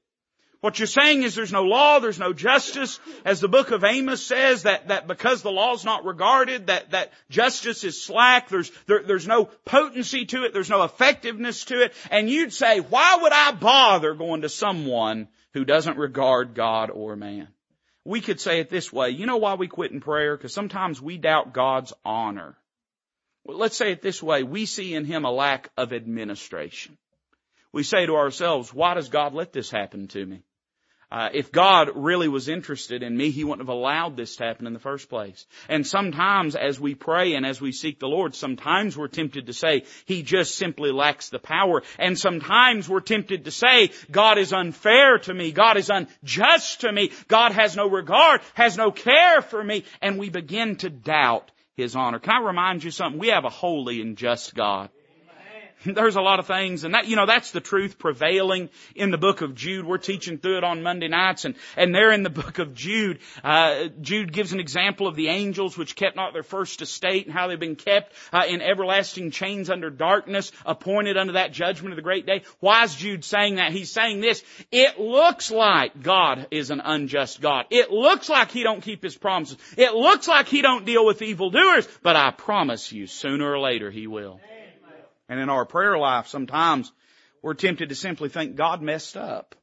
What 0.60 0.78
you're 0.78 0.86
saying 0.86 1.24
is 1.24 1.34
there's 1.34 1.52
no 1.52 1.64
law, 1.64 1.98
there's 1.98 2.20
no 2.20 2.32
justice. 2.32 3.00
As 3.24 3.40
the 3.40 3.48
book 3.48 3.72
of 3.72 3.82
Amos 3.82 4.24
says, 4.24 4.62
that, 4.62 4.86
that 4.86 5.08
because 5.08 5.42
the 5.42 5.50
law's 5.50 5.84
not 5.84 6.04
regarded, 6.04 6.68
that, 6.68 6.92
that 6.92 7.12
justice 7.30 7.82
is 7.82 8.00
slack, 8.00 8.48
there's, 8.48 8.70
there, 8.86 9.02
there's 9.02 9.26
no 9.26 9.46
potency 9.64 10.24
to 10.26 10.44
it, 10.44 10.52
there's 10.52 10.70
no 10.70 10.84
effectiveness 10.84 11.64
to 11.64 11.82
it. 11.82 11.94
And 12.12 12.30
you'd 12.30 12.52
say, 12.52 12.78
why 12.78 13.18
would 13.22 13.32
I 13.32 13.50
bother 13.50 14.14
going 14.14 14.42
to 14.42 14.48
someone 14.48 15.26
who 15.56 15.64
doesn't 15.64 15.98
regard 15.98 16.54
God 16.54 16.90
or 16.90 17.16
man? 17.16 17.48
We 18.04 18.20
could 18.20 18.40
say 18.40 18.60
it 18.60 18.68
this 18.68 18.92
way. 18.92 19.10
You 19.10 19.26
know 19.26 19.38
why 19.38 19.54
we 19.54 19.68
quit 19.68 19.90
in 19.90 20.00
prayer? 20.00 20.36
Because 20.36 20.54
sometimes 20.54 21.00
we 21.00 21.16
doubt 21.16 21.52
God's 21.52 21.92
honor. 22.04 22.56
Well, 23.44 23.56
let's 23.56 23.76
say 23.76 23.90
it 23.90 24.02
this 24.02 24.22
way. 24.22 24.42
We 24.42 24.66
see 24.66 24.94
in 24.94 25.04
Him 25.04 25.24
a 25.24 25.30
lack 25.30 25.70
of 25.76 25.92
administration 25.92 26.98
we 27.76 27.82
say 27.82 28.06
to 28.06 28.16
ourselves, 28.16 28.72
why 28.72 28.94
does 28.94 29.10
God 29.10 29.34
let 29.34 29.52
this 29.52 29.70
happen 29.70 30.08
to 30.08 30.24
me? 30.24 30.42
Uh, 31.10 31.28
if 31.32 31.52
God 31.52 31.90
really 31.94 32.26
was 32.26 32.48
interested 32.48 33.04
in 33.04 33.16
me, 33.16 33.30
He 33.30 33.44
wouldn't 33.44 33.66
have 33.66 33.74
allowed 33.74 34.16
this 34.16 34.36
to 34.36 34.44
happen 34.44 34.66
in 34.66 34.72
the 34.72 34.80
first 34.80 35.08
place. 35.08 35.46
And 35.68 35.86
sometimes 35.86 36.56
as 36.56 36.80
we 36.80 36.96
pray 36.96 37.34
and 37.34 37.46
as 37.46 37.60
we 37.60 37.70
seek 37.70 38.00
the 38.00 38.08
Lord, 38.08 38.34
sometimes 38.34 38.96
we're 38.96 39.06
tempted 39.06 39.46
to 39.46 39.52
say, 39.52 39.84
He 40.04 40.24
just 40.24 40.56
simply 40.56 40.90
lacks 40.90 41.28
the 41.28 41.38
power. 41.38 41.84
And 41.98 42.18
sometimes 42.18 42.88
we're 42.88 43.00
tempted 43.00 43.44
to 43.44 43.52
say, 43.52 43.90
God 44.10 44.38
is 44.38 44.52
unfair 44.52 45.18
to 45.18 45.32
me. 45.32 45.52
God 45.52 45.76
is 45.76 45.90
unjust 45.90 46.80
to 46.80 46.90
me. 46.90 47.12
God 47.28 47.52
has 47.52 47.76
no 47.76 47.88
regard, 47.88 48.40
has 48.54 48.76
no 48.76 48.90
care 48.90 49.42
for 49.42 49.62
me. 49.62 49.84
And 50.02 50.18
we 50.18 50.28
begin 50.28 50.74
to 50.76 50.90
doubt 50.90 51.52
His 51.76 51.94
honor. 51.94 52.18
Can 52.18 52.42
I 52.42 52.44
remind 52.44 52.82
you 52.82 52.90
something? 52.90 53.20
We 53.20 53.28
have 53.28 53.44
a 53.44 53.50
holy 53.50 54.00
and 54.00 54.16
just 54.16 54.56
God. 54.56 54.90
There's 55.84 56.16
a 56.16 56.20
lot 56.20 56.40
of 56.40 56.46
things, 56.46 56.84
and 56.84 56.94
that, 56.94 57.06
you 57.06 57.16
know, 57.16 57.26
that's 57.26 57.50
the 57.50 57.60
truth 57.60 57.98
prevailing 57.98 58.70
in 58.94 59.10
the 59.10 59.18
book 59.18 59.42
of 59.42 59.54
Jude. 59.54 59.84
We're 59.84 59.98
teaching 59.98 60.38
through 60.38 60.58
it 60.58 60.64
on 60.64 60.82
Monday 60.82 61.08
nights, 61.08 61.44
and, 61.44 61.54
and 61.76 61.94
there 61.94 62.12
in 62.12 62.22
the 62.22 62.30
book 62.36 62.58
of 62.58 62.74
Jude, 62.74 63.18
uh, 63.44 63.88
Jude 64.00 64.32
gives 64.32 64.52
an 64.52 64.60
example 64.60 65.06
of 65.06 65.16
the 65.16 65.28
angels 65.28 65.76
which 65.76 65.94
kept 65.94 66.16
not 66.16 66.32
their 66.32 66.42
first 66.42 66.80
estate 66.80 67.26
and 67.26 67.34
how 67.34 67.48
they've 67.48 67.60
been 67.60 67.76
kept 67.76 68.12
uh, 68.32 68.44
in 68.48 68.62
everlasting 68.62 69.30
chains 69.30 69.68
under 69.68 69.90
darkness, 69.90 70.50
appointed 70.64 71.16
unto 71.16 71.34
that 71.34 71.52
judgment 71.52 71.92
of 71.92 71.96
the 71.96 72.02
great 72.02 72.26
day. 72.26 72.42
Why 72.60 72.84
is 72.84 72.94
Jude 72.94 73.24
saying 73.24 73.56
that? 73.56 73.72
He's 73.72 73.90
saying 73.90 74.20
this, 74.20 74.42
it 74.72 74.98
looks 74.98 75.50
like 75.50 76.02
God 76.02 76.46
is 76.50 76.70
an 76.70 76.80
unjust 76.80 77.40
God. 77.40 77.66
It 77.70 77.90
looks 77.90 78.28
like 78.28 78.50
He 78.50 78.62
don't 78.62 78.80
keep 78.80 79.02
His 79.02 79.16
promises. 79.16 79.58
It 79.76 79.92
looks 79.92 80.26
like 80.26 80.48
He 80.48 80.62
don't 80.62 80.86
deal 80.86 81.04
with 81.04 81.20
evildoers, 81.20 81.86
but 82.02 82.16
I 82.16 82.30
promise 82.30 82.92
you, 82.92 83.06
sooner 83.06 83.50
or 83.50 83.58
later 83.58 83.90
He 83.90 84.06
will. 84.06 84.40
And 85.28 85.40
in 85.40 85.48
our 85.48 85.64
prayer 85.64 85.98
life, 85.98 86.28
sometimes 86.28 86.92
we're 87.42 87.54
tempted 87.54 87.88
to 87.88 87.94
simply 87.94 88.28
think 88.28 88.56
God 88.56 88.82
messed 88.82 89.16
up. 89.16 89.54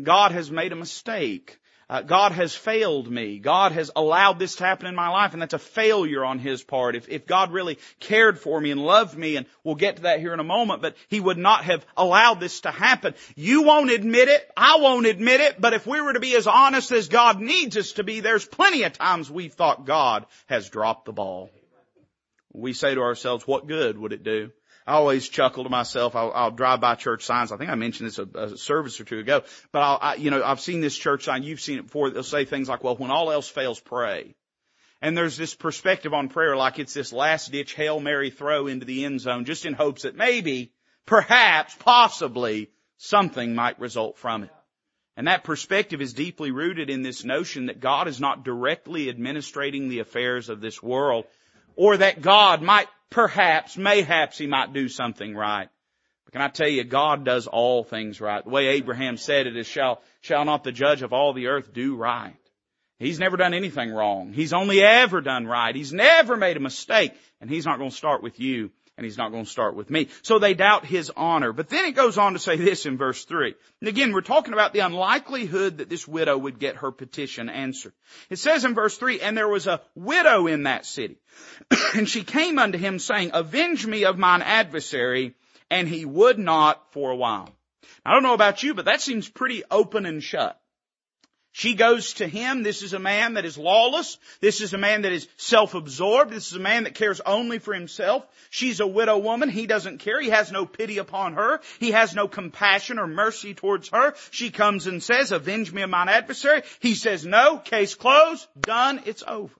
God 0.00 0.32
has 0.32 0.50
made 0.50 0.72
a 0.72 0.76
mistake. 0.76 1.58
Uh, 1.90 2.02
God 2.02 2.32
has 2.32 2.54
failed 2.54 3.10
me. 3.10 3.38
God 3.38 3.72
has 3.72 3.90
allowed 3.96 4.38
this 4.38 4.56
to 4.56 4.64
happen 4.64 4.86
in 4.86 4.94
my 4.94 5.08
life, 5.08 5.32
and 5.32 5.40
that's 5.40 5.54
a 5.54 5.58
failure 5.58 6.22
on 6.22 6.38
His 6.38 6.62
part. 6.62 6.94
If, 6.96 7.08
if 7.08 7.26
God 7.26 7.50
really 7.50 7.78
cared 7.98 8.38
for 8.38 8.60
me 8.60 8.70
and 8.70 8.80
loved 8.84 9.16
me, 9.16 9.36
and 9.36 9.46
we'll 9.64 9.74
get 9.74 9.96
to 9.96 10.02
that 10.02 10.20
here 10.20 10.34
in 10.34 10.40
a 10.40 10.44
moment, 10.44 10.82
but 10.82 10.96
He 11.08 11.18
would 11.18 11.38
not 11.38 11.64
have 11.64 11.86
allowed 11.96 12.40
this 12.40 12.60
to 12.60 12.70
happen. 12.70 13.14
You 13.36 13.62
won't 13.62 13.90
admit 13.90 14.28
it. 14.28 14.50
I 14.54 14.76
won't 14.80 15.06
admit 15.06 15.40
it. 15.40 15.58
But 15.58 15.72
if 15.72 15.86
we 15.86 16.02
were 16.02 16.12
to 16.12 16.20
be 16.20 16.36
as 16.36 16.46
honest 16.46 16.92
as 16.92 17.08
God 17.08 17.40
needs 17.40 17.74
us 17.78 17.92
to 17.92 18.04
be, 18.04 18.20
there's 18.20 18.44
plenty 18.44 18.82
of 18.82 18.92
times 18.92 19.30
we've 19.30 19.54
thought 19.54 19.86
God 19.86 20.26
has 20.46 20.68
dropped 20.68 21.06
the 21.06 21.12
ball. 21.12 21.48
We 22.52 22.74
say 22.74 22.94
to 22.94 23.00
ourselves, 23.00 23.46
what 23.46 23.66
good 23.66 23.96
would 23.96 24.12
it 24.12 24.22
do? 24.22 24.50
I 24.88 24.92
always 24.92 25.28
chuckle 25.28 25.64
to 25.64 25.70
myself. 25.70 26.16
I'll, 26.16 26.32
I'll 26.34 26.50
drive 26.50 26.80
by 26.80 26.94
church 26.94 27.22
signs. 27.26 27.52
I 27.52 27.58
think 27.58 27.68
I 27.68 27.74
mentioned 27.74 28.08
this 28.08 28.18
a, 28.18 28.22
a 28.22 28.56
service 28.56 28.98
or 28.98 29.04
two 29.04 29.18
ago, 29.18 29.42
but 29.70 29.80
I'll, 29.80 29.98
I, 30.00 30.14
you 30.14 30.30
know, 30.30 30.42
I've 30.42 30.60
seen 30.60 30.80
this 30.80 30.96
church 30.96 31.24
sign. 31.24 31.42
You've 31.42 31.60
seen 31.60 31.78
it 31.78 31.82
before. 31.82 32.08
They'll 32.08 32.22
say 32.22 32.46
things 32.46 32.70
like, 32.70 32.82
well, 32.82 32.96
when 32.96 33.10
all 33.10 33.30
else 33.30 33.46
fails, 33.50 33.78
pray. 33.78 34.34
And 35.02 35.14
there's 35.14 35.36
this 35.36 35.54
perspective 35.54 36.14
on 36.14 36.30
prayer 36.30 36.56
like 36.56 36.78
it's 36.78 36.94
this 36.94 37.12
last 37.12 37.52
ditch 37.52 37.74
Hail 37.74 38.00
Mary 38.00 38.30
throw 38.30 38.66
into 38.66 38.86
the 38.86 39.04
end 39.04 39.20
zone 39.20 39.44
just 39.44 39.66
in 39.66 39.74
hopes 39.74 40.04
that 40.04 40.16
maybe, 40.16 40.72
perhaps, 41.04 41.76
possibly 41.78 42.70
something 42.96 43.54
might 43.54 43.78
result 43.78 44.16
from 44.16 44.44
it. 44.44 44.50
And 45.18 45.26
that 45.26 45.44
perspective 45.44 46.00
is 46.00 46.14
deeply 46.14 46.50
rooted 46.50 46.88
in 46.88 47.02
this 47.02 47.24
notion 47.24 47.66
that 47.66 47.80
God 47.80 48.08
is 48.08 48.20
not 48.20 48.42
directly 48.42 49.10
administrating 49.10 49.90
the 49.90 49.98
affairs 49.98 50.48
of 50.48 50.62
this 50.62 50.82
world 50.82 51.26
or 51.78 51.96
that 51.96 52.20
God 52.20 52.60
might 52.60 52.88
perhaps, 53.08 53.76
mayhaps 53.76 54.36
he 54.36 54.48
might 54.48 54.72
do 54.72 54.88
something 54.88 55.32
right. 55.32 55.68
But 56.24 56.32
can 56.32 56.42
I 56.42 56.48
tell 56.48 56.68
you, 56.68 56.82
God 56.82 57.24
does 57.24 57.46
all 57.46 57.84
things 57.84 58.20
right. 58.20 58.42
The 58.42 58.50
way 58.50 58.66
Abraham 58.66 59.16
said 59.16 59.46
it 59.46 59.56
is, 59.56 59.68
shall, 59.68 60.02
shall 60.20 60.44
not 60.44 60.64
the 60.64 60.72
judge 60.72 61.02
of 61.02 61.12
all 61.12 61.32
the 61.32 61.46
earth 61.46 61.72
do 61.72 61.94
right? 61.94 62.34
He's 62.98 63.20
never 63.20 63.36
done 63.36 63.54
anything 63.54 63.92
wrong. 63.92 64.32
He's 64.32 64.52
only 64.52 64.82
ever 64.82 65.20
done 65.20 65.46
right. 65.46 65.72
He's 65.72 65.92
never 65.92 66.36
made 66.36 66.56
a 66.56 66.60
mistake. 66.60 67.12
And 67.40 67.48
He's 67.48 67.64
not 67.64 67.78
going 67.78 67.90
to 67.90 67.96
start 67.96 68.24
with 68.24 68.40
you 68.40 68.72
and 68.98 69.04
he's 69.04 69.16
not 69.16 69.30
going 69.30 69.44
to 69.44 69.50
start 69.50 69.76
with 69.76 69.90
me. 69.90 70.08
So 70.22 70.40
they 70.40 70.54
doubt 70.54 70.84
his 70.84 71.12
honor. 71.16 71.52
But 71.52 71.68
then 71.68 71.84
it 71.84 71.94
goes 71.94 72.18
on 72.18 72.32
to 72.32 72.40
say 72.40 72.56
this 72.56 72.84
in 72.84 72.98
verse 72.98 73.24
3. 73.24 73.54
And 73.80 73.88
again, 73.88 74.12
we're 74.12 74.22
talking 74.22 74.52
about 74.52 74.72
the 74.72 74.80
unlikelihood 74.80 75.78
that 75.78 75.88
this 75.88 76.08
widow 76.08 76.36
would 76.36 76.58
get 76.58 76.78
her 76.78 76.90
petition 76.90 77.48
answered. 77.48 77.92
It 78.28 78.40
says 78.40 78.64
in 78.64 78.74
verse 78.74 78.98
3, 78.98 79.20
and 79.20 79.36
there 79.38 79.46
was 79.48 79.68
a 79.68 79.80
widow 79.94 80.48
in 80.48 80.64
that 80.64 80.84
city. 80.84 81.16
and 81.94 82.08
she 82.08 82.24
came 82.24 82.58
unto 82.58 82.76
him 82.76 82.98
saying, 82.98 83.30
avenge 83.34 83.86
me 83.86 84.04
of 84.04 84.18
mine 84.18 84.42
adversary. 84.42 85.36
And 85.70 85.86
he 85.86 86.04
would 86.04 86.40
not 86.40 86.92
for 86.92 87.12
a 87.12 87.16
while. 87.16 87.50
I 88.04 88.14
don't 88.14 88.24
know 88.24 88.34
about 88.34 88.64
you, 88.64 88.74
but 88.74 88.86
that 88.86 89.00
seems 89.00 89.28
pretty 89.28 89.62
open 89.70 90.06
and 90.06 90.20
shut. 90.20 90.60
She 91.58 91.74
goes 91.74 92.12
to 92.14 92.28
him. 92.28 92.62
This 92.62 92.84
is 92.84 92.92
a 92.92 93.00
man 93.00 93.34
that 93.34 93.44
is 93.44 93.58
lawless. 93.58 94.18
This 94.40 94.60
is 94.60 94.74
a 94.74 94.78
man 94.78 95.02
that 95.02 95.10
is 95.10 95.26
self-absorbed. 95.38 96.30
This 96.30 96.46
is 96.46 96.52
a 96.52 96.60
man 96.60 96.84
that 96.84 96.94
cares 96.94 97.20
only 97.20 97.58
for 97.58 97.74
himself. 97.74 98.24
She's 98.48 98.78
a 98.78 98.86
widow 98.86 99.18
woman. 99.18 99.48
He 99.48 99.66
doesn't 99.66 99.98
care. 99.98 100.20
He 100.20 100.28
has 100.28 100.52
no 100.52 100.66
pity 100.66 100.98
upon 100.98 101.32
her. 101.32 101.60
He 101.80 101.90
has 101.90 102.14
no 102.14 102.28
compassion 102.28 103.00
or 103.00 103.08
mercy 103.08 103.54
towards 103.54 103.88
her. 103.88 104.14
She 104.30 104.52
comes 104.52 104.86
and 104.86 105.02
says, 105.02 105.32
avenge 105.32 105.72
me 105.72 105.82
of 105.82 105.90
mine 105.90 106.08
adversary. 106.08 106.62
He 106.78 106.94
says, 106.94 107.26
no, 107.26 107.58
case 107.58 107.96
closed, 107.96 108.46
done, 108.60 109.02
it's 109.04 109.24
over. 109.26 109.52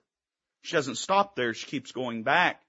She 0.61 0.77
doesn't 0.77 0.95
stop 0.95 1.35
there. 1.35 1.53
She 1.53 1.67
keeps 1.67 1.91
going 1.91 2.23
back. 2.23 2.61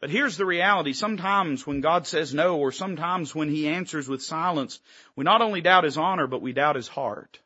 But 0.00 0.08
here's 0.08 0.38
the 0.38 0.46
reality. 0.46 0.94
Sometimes 0.94 1.66
when 1.66 1.82
God 1.82 2.06
says 2.06 2.32
no, 2.32 2.56
or 2.56 2.72
sometimes 2.72 3.34
when 3.34 3.50
He 3.50 3.68
answers 3.68 4.08
with 4.08 4.22
silence, 4.22 4.80
we 5.16 5.24
not 5.24 5.42
only 5.42 5.60
doubt 5.60 5.84
His 5.84 5.98
honor, 5.98 6.26
but 6.26 6.40
we 6.40 6.54
doubt 6.54 6.76
His 6.76 6.88
heart. 6.88 7.40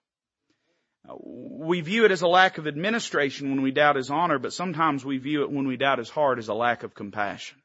We 1.17 1.81
view 1.81 2.05
it 2.05 2.11
as 2.11 2.23
a 2.23 2.29
lack 2.29 2.59
of 2.59 2.67
administration 2.67 3.51
when 3.51 3.63
we 3.63 3.71
doubt 3.71 3.97
His 3.97 4.11
honor, 4.11 4.39
but 4.39 4.53
sometimes 4.53 5.05
we 5.05 5.19
view 5.19 5.43
it 5.43 5.51
when 5.51 5.67
we 5.67 5.77
doubt 5.77 5.99
His 5.99 6.11
heart 6.11 6.39
as 6.39 6.49
a 6.49 6.55
lack 6.55 6.83
of 6.83 6.95
compassion. 6.95 7.59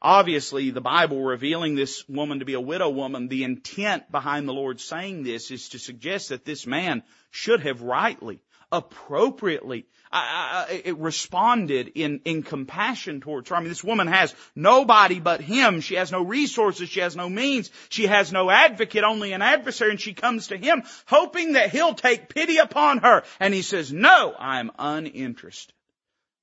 Obviously, 0.00 0.70
the 0.70 0.80
Bible 0.80 1.20
revealing 1.20 1.74
this 1.74 2.08
woman 2.08 2.38
to 2.38 2.44
be 2.44 2.54
a 2.54 2.60
widow 2.60 2.88
woman, 2.88 3.28
the 3.28 3.42
intent 3.42 4.10
behind 4.12 4.48
the 4.48 4.54
Lord 4.54 4.80
saying 4.80 5.24
this 5.24 5.50
is 5.50 5.70
to 5.70 5.78
suggest 5.78 6.28
that 6.28 6.44
this 6.44 6.66
man 6.66 7.02
should 7.30 7.60
have 7.62 7.82
rightly, 7.82 8.40
appropriately 8.70 9.86
it 10.12 10.96
responded 10.98 11.92
in, 11.94 12.20
in 12.24 12.42
compassion 12.42 13.20
towards 13.20 13.48
her. 13.48 13.56
I 13.56 13.60
mean, 13.60 13.68
this 13.68 13.84
woman 13.84 14.06
has 14.06 14.34
nobody 14.54 15.20
but 15.20 15.40
him. 15.40 15.80
She 15.80 15.96
has 15.96 16.10
no 16.10 16.22
resources. 16.22 16.88
She 16.88 17.00
has 17.00 17.16
no 17.16 17.28
means. 17.28 17.70
She 17.88 18.06
has 18.06 18.32
no 18.32 18.50
advocate, 18.50 19.04
only 19.04 19.32
an 19.32 19.42
adversary. 19.42 19.90
And 19.90 20.00
she 20.00 20.14
comes 20.14 20.48
to 20.48 20.56
him 20.56 20.82
hoping 21.06 21.52
that 21.54 21.70
he'll 21.70 21.94
take 21.94 22.34
pity 22.34 22.58
upon 22.58 22.98
her. 22.98 23.22
And 23.38 23.52
he 23.52 23.62
says, 23.62 23.92
no, 23.92 24.34
I'm 24.38 24.70
uninterested. 24.78 25.74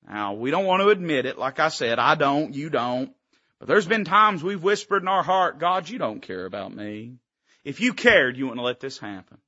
Now, 0.08 0.34
we 0.34 0.52
don't 0.52 0.66
want 0.66 0.84
to 0.84 0.90
admit 0.90 1.26
it. 1.26 1.38
Like 1.38 1.60
I 1.60 1.70
said, 1.70 1.98
I 1.98 2.14
don't, 2.14 2.54
you 2.54 2.70
don't. 2.70 3.12
But 3.60 3.68
there's 3.68 3.88
been 3.88 4.06
times 4.06 4.44
we've 4.44 4.62
whispered 4.62 5.02
in 5.02 5.08
our 5.08 5.24
heart, 5.24 5.58
God, 5.58 5.90
you 5.90 5.98
don't 5.98 6.22
care 6.22 6.46
about 6.46 6.76
me. 6.76 7.16
If 7.64 7.82
you 7.82 7.94
cared, 7.94 8.38
you 8.38 8.46
wouldn't 8.46 8.64
let 8.64 8.80
this 8.80 9.00
happen. 9.00 9.40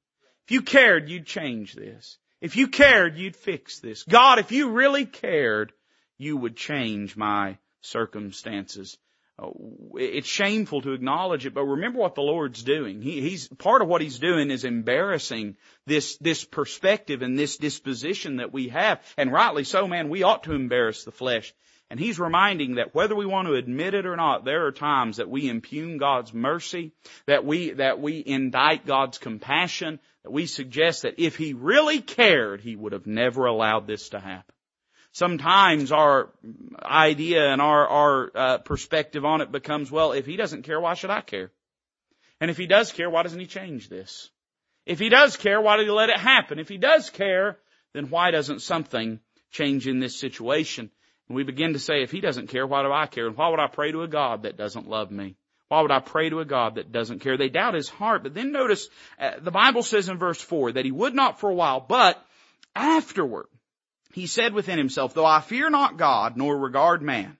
If 0.45 0.51
you 0.51 0.63
cared, 0.63 1.09
you'd 1.09 1.27
change 1.27 1.75
this. 1.75 2.17
If 2.41 2.55
you 2.55 2.67
cared, 2.67 3.17
you'd 3.17 3.35
fix 3.35 3.79
this. 3.79 4.03
God, 4.03 4.39
if 4.39 4.51
you 4.51 4.71
really 4.71 5.05
cared, 5.05 5.73
you 6.17 6.37
would 6.37 6.55
change 6.55 7.17
my 7.17 7.57
circumstances. 7.81 8.97
Uh, 9.39 9.49
it's 9.95 10.27
shameful 10.27 10.81
to 10.81 10.93
acknowledge 10.93 11.45
it, 11.45 11.53
but 11.53 11.63
remember 11.63 11.99
what 11.99 12.15
the 12.15 12.21
Lord's 12.21 12.63
doing. 12.63 13.01
He, 13.01 13.21
he's, 13.21 13.47
part 13.47 13.83
of 13.83 13.87
what 13.87 14.01
He's 14.01 14.17
doing 14.17 14.49
is 14.49 14.65
embarrassing 14.65 15.57
this, 15.85 16.17
this 16.17 16.43
perspective 16.43 17.21
and 17.21 17.37
this 17.37 17.57
disposition 17.57 18.37
that 18.37 18.51
we 18.51 18.69
have. 18.69 19.01
And 19.15 19.31
rightly 19.31 19.63
so, 19.63 19.87
man, 19.87 20.09
we 20.09 20.23
ought 20.23 20.43
to 20.43 20.53
embarrass 20.53 21.03
the 21.03 21.11
flesh. 21.11 21.53
And 21.89 21.99
He's 21.99 22.19
reminding 22.19 22.75
that 22.75 22.95
whether 22.95 23.15
we 23.15 23.27
want 23.27 23.47
to 23.47 23.53
admit 23.53 23.93
it 23.93 24.07
or 24.07 24.15
not, 24.15 24.43
there 24.43 24.65
are 24.65 24.71
times 24.71 25.17
that 25.17 25.29
we 25.29 25.49
impugn 25.49 25.99
God's 25.99 26.33
mercy, 26.33 26.91
that 27.27 27.45
we, 27.45 27.71
that 27.71 27.99
we 27.99 28.23
indict 28.25 28.87
God's 28.87 29.19
compassion, 29.19 29.99
we 30.31 30.45
suggest 30.45 31.03
that 31.03 31.15
if 31.17 31.35
He 31.35 31.53
really 31.53 32.01
cared, 32.01 32.61
He 32.61 32.75
would 32.75 32.93
have 32.93 33.07
never 33.07 33.45
allowed 33.45 33.87
this 33.87 34.09
to 34.09 34.19
happen. 34.19 34.53
Sometimes 35.17 35.91
our 35.91 36.29
idea 36.83 37.51
and 37.51 37.59
our, 37.59 37.87
our 37.87 38.31
uh, 38.35 38.57
perspective 38.59 39.25
on 39.25 39.41
it 39.41 39.51
becomes, 39.51 39.89
well, 39.89 40.11
if 40.11 40.27
he 40.27 40.35
doesn't 40.35 40.61
care, 40.61 40.79
why 40.79 40.93
should 40.93 41.09
I 41.09 41.21
care? 41.21 41.49
And 42.39 42.51
if 42.51 42.57
he 42.57 42.67
does 42.67 42.91
care, 42.91 43.09
why 43.09 43.23
doesn't 43.23 43.39
he 43.39 43.47
change 43.47 43.89
this? 43.89 44.29
If 44.85 44.99
he 44.99 45.09
does 45.09 45.35
care, 45.35 45.59
why 45.59 45.77
did 45.77 45.87
he 45.87 45.91
let 45.91 46.11
it 46.11 46.19
happen? 46.19 46.59
If 46.59 46.69
he 46.69 46.77
does 46.77 47.09
care, 47.09 47.57
then 47.93 48.11
why 48.11 48.29
doesn't 48.29 48.61
something 48.61 49.19
change 49.49 49.87
in 49.87 49.99
this 49.99 50.19
situation? 50.19 50.91
And 51.27 51.35
we 51.35 51.43
begin 51.43 51.73
to 51.73 51.79
say, 51.79 52.03
if 52.03 52.11
he 52.11 52.21
doesn't 52.21 52.49
care, 52.49 52.67
why 52.67 52.83
do 52.83 52.91
I 52.91 53.07
care? 53.07 53.25
And 53.25 53.35
why 53.35 53.49
would 53.49 53.59
I 53.59 53.67
pray 53.67 53.91
to 53.91 54.03
a 54.03 54.07
God 54.07 54.43
that 54.43 54.55
doesn't 54.55 54.87
love 54.87 55.09
me? 55.09 55.35
Why 55.69 55.81
would 55.81 55.91
I 55.91 55.99
pray 55.99 56.29
to 56.29 56.39
a 56.39 56.45
God 56.45 56.75
that 56.75 56.91
doesn't 56.91 57.19
care? 57.19 57.37
They 57.37 57.49
doubt 57.49 57.73
his 57.73 57.89
heart. 57.89 58.23
But 58.23 58.33
then 58.33 58.51
notice, 58.51 58.87
uh, 59.19 59.39
the 59.41 59.51
Bible 59.51 59.83
says 59.83 60.07
in 60.07 60.17
verse 60.17 60.41
4 60.41 60.73
that 60.73 60.85
he 60.85 60.91
would 60.91 61.13
not 61.13 61.39
for 61.39 61.49
a 61.49 61.55
while, 61.55 61.81
but 61.81 62.23
afterward, 62.75 63.47
he 64.13 64.27
said 64.27 64.53
within 64.53 64.77
himself, 64.77 65.13
though 65.13 65.25
I 65.25 65.41
fear 65.41 65.69
not 65.69 65.97
God 65.97 66.37
nor 66.37 66.57
regard 66.57 67.01
man, 67.01 67.37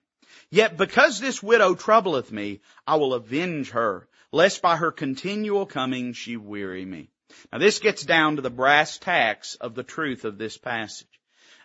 yet 0.50 0.76
because 0.76 1.18
this 1.18 1.42
widow 1.42 1.74
troubleth 1.74 2.30
me, 2.30 2.60
I 2.86 2.96
will 2.96 3.14
avenge 3.14 3.70
her, 3.70 4.06
lest 4.30 4.60
by 4.60 4.76
her 4.76 4.92
continual 4.92 5.64
coming 5.64 6.12
she 6.12 6.36
weary 6.36 6.84
me. 6.84 7.08
Now 7.50 7.58
this 7.58 7.78
gets 7.78 8.04
down 8.04 8.36
to 8.36 8.42
the 8.42 8.50
brass 8.50 8.98
tacks 8.98 9.54
of 9.54 9.74
the 9.74 9.82
truth 9.82 10.24
of 10.24 10.36
this 10.36 10.58
passage. 10.58 11.06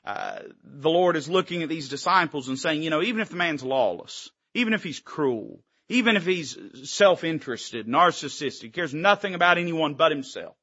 Uh, 0.05 0.39
the 0.63 0.89
Lord 0.89 1.15
is 1.15 1.29
looking 1.29 1.63
at 1.63 1.69
these 1.69 1.89
disciples 1.89 2.47
and 2.47 2.59
saying, 2.59 2.83
you 2.83 2.89
know, 2.89 3.01
even 3.01 3.21
if 3.21 3.29
the 3.29 3.37
man's 3.37 3.63
lawless, 3.63 4.29
even 4.53 4.73
if 4.73 4.83
he's 4.83 4.99
cruel, 4.99 5.61
even 5.89 6.15
if 6.15 6.25
he's 6.25 6.57
self-interested, 6.83 7.87
narcissistic, 7.87 8.73
cares 8.73 8.93
nothing 8.93 9.35
about 9.35 9.57
anyone 9.57 9.95
but 9.95 10.11
himself, 10.11 10.55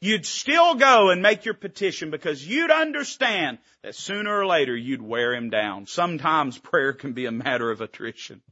you'd 0.00 0.26
still 0.26 0.74
go 0.74 1.10
and 1.10 1.22
make 1.22 1.44
your 1.44 1.54
petition 1.54 2.10
because 2.10 2.46
you'd 2.46 2.70
understand 2.70 3.58
that 3.82 3.94
sooner 3.94 4.38
or 4.38 4.46
later 4.46 4.76
you'd 4.76 5.02
wear 5.02 5.34
him 5.34 5.50
down. 5.50 5.86
Sometimes 5.86 6.58
prayer 6.58 6.92
can 6.92 7.12
be 7.12 7.26
a 7.26 7.32
matter 7.32 7.70
of 7.70 7.80
attrition. 7.80 8.42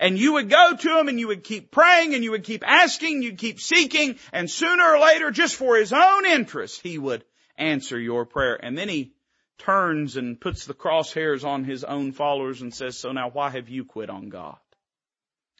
And 0.00 0.18
you 0.18 0.34
would 0.34 0.50
go 0.50 0.76
to 0.76 0.98
him 0.98 1.08
and 1.08 1.18
you 1.18 1.28
would 1.28 1.44
keep 1.44 1.70
praying 1.70 2.14
and 2.14 2.24
you 2.24 2.32
would 2.32 2.44
keep 2.44 2.66
asking, 2.66 3.22
you'd 3.22 3.38
keep 3.38 3.60
seeking, 3.60 4.18
and 4.32 4.50
sooner 4.50 4.84
or 4.84 4.98
later, 4.98 5.30
just 5.30 5.54
for 5.56 5.76
his 5.76 5.92
own 5.92 6.26
interest, 6.26 6.80
he 6.82 6.98
would 6.98 7.24
answer 7.56 7.98
your 7.98 8.24
prayer. 8.24 8.58
And 8.60 8.76
then 8.76 8.88
he 8.88 9.12
turns 9.58 10.16
and 10.16 10.40
puts 10.40 10.66
the 10.66 10.74
crosshairs 10.74 11.44
on 11.44 11.64
his 11.64 11.84
own 11.84 12.12
followers 12.12 12.62
and 12.62 12.74
says, 12.74 12.98
so 12.98 13.12
now 13.12 13.30
why 13.30 13.50
have 13.50 13.68
you 13.68 13.84
quit 13.84 14.10
on 14.10 14.28
God? 14.28 14.56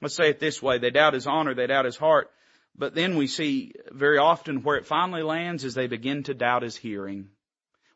Let's 0.03 0.15
say 0.15 0.29
it 0.31 0.41
this 0.41 0.63
way. 0.63 0.79
They 0.79 0.91
doubt 0.91 1.15
his 1.15 1.27
honor. 1.27 1.55
They 1.55 1.67
doubt 1.67 1.85
his 1.85 1.97
heart. 1.97 2.31
But 2.79 2.95
then 2.95 3.17
we 3.17 3.27
see 3.27 3.73
very 3.91 4.19
often 4.19 4.63
where 4.63 4.77
it 4.77 4.87
finally 4.87 5.23
lands 5.23 5.65
is 5.65 5.75
they 5.75 5.87
begin 5.87 6.25
to 6.25 6.35
doubt 6.35 6.63
his 6.63 6.77
hearing. 6.77 7.31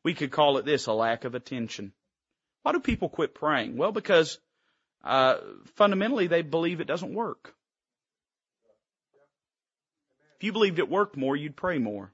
We 0.03 0.15
could 0.15 0.31
call 0.31 0.57
it 0.57 0.65
this, 0.65 0.87
a 0.87 0.93
lack 0.93 1.25
of 1.25 1.35
attention. 1.35 1.93
Why 2.63 2.73
do 2.73 2.81
people 2.81 3.11
quit 3.11 3.35
praying? 3.35 3.77
Well, 3.77 3.93
because 3.93 4.39
uh, 5.05 5.37
fundamentally 5.75 6.27
they 6.27 6.43
believe 6.43 6.81
it 6.81 6.87
doesn't 6.87 7.13
work. 7.13 7.55
If 10.37 10.45
you 10.45 10.53
believed 10.53 10.79
it 10.79 10.89
worked 10.89 11.19
more, 11.19 11.37
you'd 11.37 11.57
pray 11.57 11.79
more. 11.79 12.11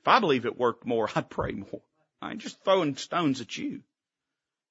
If 0.00 0.08
I 0.08 0.18
believe 0.18 0.46
it 0.46 0.58
worked 0.58 0.84
more, 0.84 1.08
I'd 1.14 1.30
pray 1.30 1.52
more. 1.52 1.82
I 2.20 2.32
ain't 2.32 2.40
just 2.40 2.62
throwing 2.64 2.96
stones 2.96 3.40
at 3.40 3.56
you. 3.56 3.82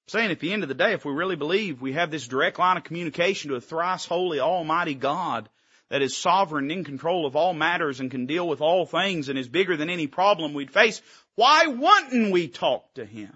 Saying 0.08 0.30
at 0.30 0.40
the 0.40 0.54
end 0.54 0.62
of 0.62 0.70
the 0.70 0.76
day, 0.76 0.94
if 0.94 1.04
we 1.04 1.14
really 1.14 1.36
believe 1.36 1.82
we 1.82 1.94
have 1.94 2.12
this 2.12 2.28
direct 2.28 2.60
line 2.60 2.78
of 2.78 2.84
communication 2.84 3.50
to 3.50 3.56
a 3.56 3.62
thrice 3.62 4.06
holy, 4.06 4.40
almighty 4.40 4.94
God, 4.94 5.50
that 5.90 6.02
is 6.02 6.16
sovereign 6.16 6.70
in 6.72 6.84
control 6.84 7.26
of 7.26 7.36
all 7.36 7.54
matters 7.54 8.00
and 8.00 8.12
can 8.12 8.26
deal 8.26 8.48
with 8.48 8.62
all 8.62 8.86
things 8.86 9.30
and 9.30 9.38
is 9.38 9.48
bigger 9.48 9.76
than 9.78 9.90
any 9.90 10.08
problem 10.08 10.54
we'd 10.54 10.72
face, 10.72 11.02
why 11.36 11.68
wouldn't 11.68 12.32
we 12.32 12.48
talk 12.48 12.94
to 12.96 13.06
Him? 13.06 13.36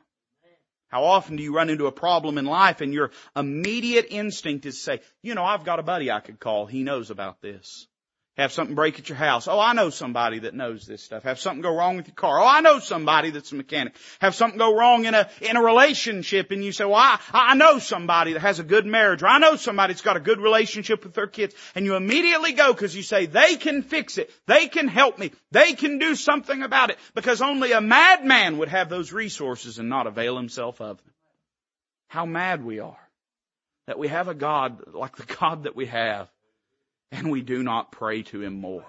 How 0.90 1.04
often 1.04 1.36
do 1.36 1.44
you 1.44 1.56
run 1.56 1.70
into 1.70 1.86
a 1.86 1.92
problem 1.92 2.38
in 2.38 2.46
life 2.46 2.82
and 2.82 2.94
your 2.94 3.12
immediate 3.36 4.08
instinct 4.10 4.66
is 4.66 4.76
to 4.76 4.82
say, 4.82 5.02
you 5.22 5.36
know, 5.36 5.44
I've 5.44 5.64
got 5.64 5.80
a 5.80 5.84
buddy 5.84 6.10
I 6.10 6.20
could 6.20 6.40
call. 6.40 6.66
He 6.66 6.84
knows 6.84 7.12
about 7.12 7.42
this. 7.42 7.88
Have 8.40 8.54
something 8.54 8.74
break 8.74 8.98
at 9.00 9.10
your 9.10 9.18
house. 9.18 9.50
Oh, 9.50 9.60
I 9.60 9.74
know 9.74 9.90
somebody 9.90 10.40
that 10.40 10.54
knows 10.54 10.86
this 10.86 11.04
stuff. 11.04 11.24
Have 11.24 11.42
something 11.42 11.62
go 11.62 11.76
wrong 11.76 11.98
with 11.98 12.08
your 12.08 12.16
car. 12.16 12.40
Oh, 12.40 12.48
I 12.48 12.62
know 12.62 12.80
somebody 12.80 13.32
that's 13.32 13.52
a 13.52 13.56
mechanic. 13.56 13.96
Have 14.22 14.34
something 14.34 14.58
go 14.58 14.78
wrong 14.78 15.04
in 15.04 15.14
a, 15.14 15.30
in 15.42 15.58
a 15.58 15.62
relationship 15.62 16.50
and 16.52 16.64
you 16.64 16.72
say, 16.72 16.86
well, 16.86 16.96
I, 16.96 17.20
I 17.34 17.56
know 17.56 17.80
somebody 17.80 18.32
that 18.32 18.40
has 18.40 18.60
a 18.60 18.64
good 18.64 18.86
marriage 18.86 19.24
or 19.24 19.28
I 19.28 19.40
know 19.40 19.58
somebody 19.58 19.92
that's 19.92 20.04
got 20.04 20.16
a 20.16 20.22
good 20.22 20.40
relationship 20.40 21.04
with 21.04 21.16
their 21.16 21.28
kids. 21.28 21.54
And 21.76 21.84
you 21.84 21.98
immediately 21.98 22.54
go 22.54 22.72
because 22.72 22.96
you 22.96 23.04
say, 23.04 23.26
they 23.26 23.58
can 23.58 23.82
fix 23.82 24.18
it. 24.18 24.32
They 24.48 24.70
can 24.70 24.88
help 24.88 25.20
me. 25.20 25.34
They 25.52 25.74
can 25.74 26.00
do 26.00 26.16
something 26.16 26.64
about 26.64 26.92
it 26.92 26.98
because 27.16 27.42
only 27.42 27.74
a 27.74 27.82
madman 27.82 28.60
would 28.60 28.70
have 28.70 28.88
those 28.88 29.12
resources 29.12 29.80
and 29.80 29.90
not 29.90 30.08
avail 30.08 30.38
himself 30.38 30.80
of 30.80 30.96
them. 30.96 31.14
How 32.08 32.26
mad 32.26 32.64
we 32.64 32.80
are 32.80 33.10
that 33.88 34.00
we 34.00 34.08
have 34.08 34.30
a 34.30 34.34
God 34.34 34.82
like 34.94 35.18
the 35.18 35.36
God 35.36 35.64
that 35.64 35.76
we 35.76 35.88
have 35.88 36.30
and 37.12 37.32
we 37.32 37.42
do 37.42 37.64
not 37.64 37.92
pray 37.92 38.24
to 38.24 38.42
him 38.42 38.60
more. 38.60 38.86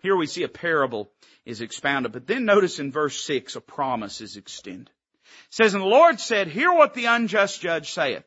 Here 0.00 0.16
we 0.16 0.26
see 0.26 0.44
a 0.44 0.48
parable 0.48 1.10
is 1.44 1.60
expounded, 1.60 2.12
but 2.12 2.26
then 2.26 2.44
notice 2.44 2.78
in 2.78 2.92
verse 2.92 3.20
6 3.22 3.56
a 3.56 3.60
promise 3.60 4.20
is 4.20 4.36
extended. 4.36 4.88
It 4.88 5.54
says, 5.54 5.74
And 5.74 5.82
the 5.82 5.88
Lord 5.88 6.20
said, 6.20 6.48
Hear 6.48 6.72
what 6.72 6.94
the 6.94 7.06
unjust 7.06 7.60
judge 7.60 7.92
saith. 7.92 8.24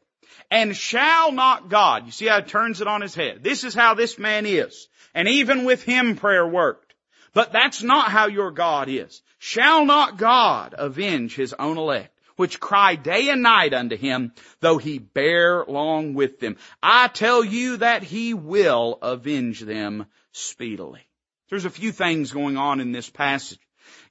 And 0.49 0.75
shall 0.75 1.31
not 1.31 1.69
God, 1.69 2.05
you 2.05 2.11
see 2.11 2.27
how 2.27 2.37
it 2.37 2.47
turns 2.47 2.81
it 2.81 2.87
on 2.87 3.01
his 3.01 3.15
head. 3.15 3.43
This 3.43 3.63
is 3.63 3.73
how 3.73 3.93
this 3.93 4.19
man 4.19 4.45
is. 4.45 4.87
And 5.13 5.27
even 5.27 5.65
with 5.65 5.83
him 5.83 6.15
prayer 6.15 6.45
worked. 6.45 6.93
But 7.33 7.53
that's 7.53 7.81
not 7.81 8.11
how 8.11 8.27
your 8.27 8.51
God 8.51 8.89
is. 8.89 9.21
Shall 9.39 9.85
not 9.85 10.17
God 10.17 10.75
avenge 10.77 11.35
his 11.35 11.53
own 11.53 11.77
elect? 11.77 12.17
Which 12.41 12.59
cry 12.59 12.95
day 12.95 13.29
and 13.29 13.43
night 13.43 13.71
unto 13.71 13.95
him, 13.95 14.33
though 14.61 14.79
he 14.79 14.97
bear 14.97 15.63
long 15.63 16.15
with 16.15 16.39
them. 16.39 16.57
I 16.81 17.07
tell 17.07 17.43
you 17.43 17.77
that 17.77 18.01
he 18.01 18.33
will 18.33 18.97
avenge 19.03 19.59
them 19.59 20.07
speedily. 20.31 21.01
There's 21.51 21.65
a 21.65 21.69
few 21.69 21.91
things 21.91 22.31
going 22.31 22.57
on 22.57 22.79
in 22.79 22.93
this 22.93 23.11
passage. 23.11 23.59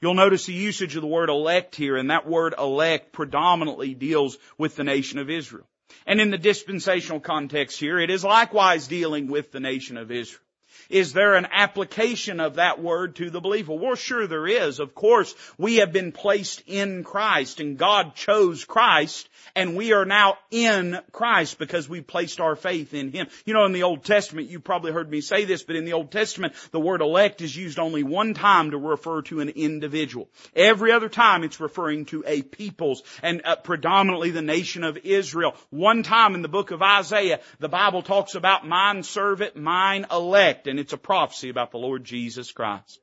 You'll 0.00 0.14
notice 0.14 0.46
the 0.46 0.52
usage 0.52 0.94
of 0.94 1.02
the 1.02 1.08
word 1.08 1.28
elect 1.28 1.74
here, 1.74 1.96
and 1.96 2.12
that 2.12 2.24
word 2.24 2.54
elect 2.56 3.12
predominantly 3.12 3.94
deals 3.94 4.38
with 4.56 4.76
the 4.76 4.84
nation 4.84 5.18
of 5.18 5.28
Israel. 5.28 5.66
And 6.06 6.20
in 6.20 6.30
the 6.30 6.38
dispensational 6.38 7.18
context 7.18 7.80
here, 7.80 7.98
it 7.98 8.10
is 8.10 8.22
likewise 8.22 8.86
dealing 8.86 9.26
with 9.26 9.50
the 9.50 9.58
nation 9.58 9.96
of 9.96 10.12
Israel. 10.12 10.44
Is 10.88 11.12
there 11.12 11.34
an 11.34 11.46
application 11.50 12.40
of 12.40 12.56
that 12.56 12.80
word 12.80 13.16
to 13.16 13.30
the 13.30 13.40
believer? 13.40 13.74
Well, 13.74 13.94
sure 13.94 14.26
there 14.26 14.46
is. 14.46 14.80
Of 14.80 14.94
course, 14.94 15.34
we 15.58 15.76
have 15.76 15.92
been 15.92 16.12
placed 16.12 16.62
in 16.66 17.04
Christ 17.04 17.60
and 17.60 17.78
God 17.78 18.14
chose 18.14 18.64
Christ 18.64 19.28
and 19.54 19.76
we 19.76 19.92
are 19.92 20.04
now 20.04 20.38
in 20.50 20.98
Christ 21.12 21.58
because 21.58 21.88
we 21.88 22.00
placed 22.00 22.40
our 22.40 22.56
faith 22.56 22.94
in 22.94 23.10
Him. 23.12 23.28
You 23.44 23.54
know, 23.54 23.64
in 23.64 23.72
the 23.72 23.82
Old 23.82 24.04
Testament, 24.04 24.48
you 24.48 24.60
probably 24.60 24.92
heard 24.92 25.10
me 25.10 25.20
say 25.20 25.44
this, 25.44 25.62
but 25.62 25.76
in 25.76 25.84
the 25.84 25.92
Old 25.94 26.10
Testament, 26.10 26.54
the 26.70 26.80
word 26.80 27.00
elect 27.00 27.40
is 27.40 27.56
used 27.56 27.78
only 27.78 28.02
one 28.02 28.34
time 28.34 28.70
to 28.70 28.78
refer 28.78 29.22
to 29.22 29.40
an 29.40 29.50
individual. 29.50 30.28
Every 30.54 30.92
other 30.92 31.08
time 31.08 31.44
it's 31.44 31.60
referring 31.60 32.06
to 32.06 32.24
a 32.26 32.42
peoples 32.42 33.02
and 33.22 33.42
uh, 33.44 33.56
predominantly 33.56 34.30
the 34.30 34.42
nation 34.42 34.84
of 34.84 34.98
Israel. 34.98 35.54
One 35.70 36.02
time 36.02 36.34
in 36.34 36.42
the 36.42 36.48
book 36.48 36.70
of 36.70 36.82
Isaiah, 36.82 37.40
the 37.58 37.68
Bible 37.68 38.02
talks 38.02 38.34
about 38.34 38.66
mine 38.66 39.02
servant, 39.02 39.56
mine 39.56 40.06
elect, 40.10 40.66
and 40.70 40.80
it's 40.80 40.92
a 40.92 40.98
prophecy 40.98 41.50
about 41.50 41.70
the 41.70 41.78
Lord 41.78 42.04
Jesus 42.04 42.52
Christ. 42.52 43.00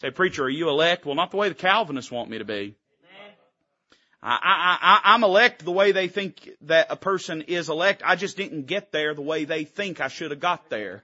Say, 0.00 0.10
preacher, 0.10 0.44
are 0.44 0.50
you 0.50 0.68
elect? 0.68 1.06
Well, 1.06 1.14
not 1.14 1.30
the 1.30 1.36
way 1.36 1.48
the 1.48 1.54
Calvinists 1.54 2.10
want 2.10 2.28
me 2.28 2.38
to 2.38 2.44
be. 2.44 2.74
I, 4.22 4.38
I, 4.42 4.78
I, 4.80 5.14
I'm 5.14 5.24
elect 5.24 5.64
the 5.64 5.72
way 5.72 5.92
they 5.92 6.08
think 6.08 6.48
that 6.62 6.88
a 6.90 6.96
person 6.96 7.42
is 7.42 7.68
elect. 7.68 8.02
I 8.04 8.16
just 8.16 8.36
didn't 8.36 8.66
get 8.66 8.92
there 8.92 9.14
the 9.14 9.22
way 9.22 9.44
they 9.44 9.64
think 9.64 10.00
I 10.00 10.08
should 10.08 10.30
have 10.30 10.40
got 10.40 10.70
there. 10.70 11.02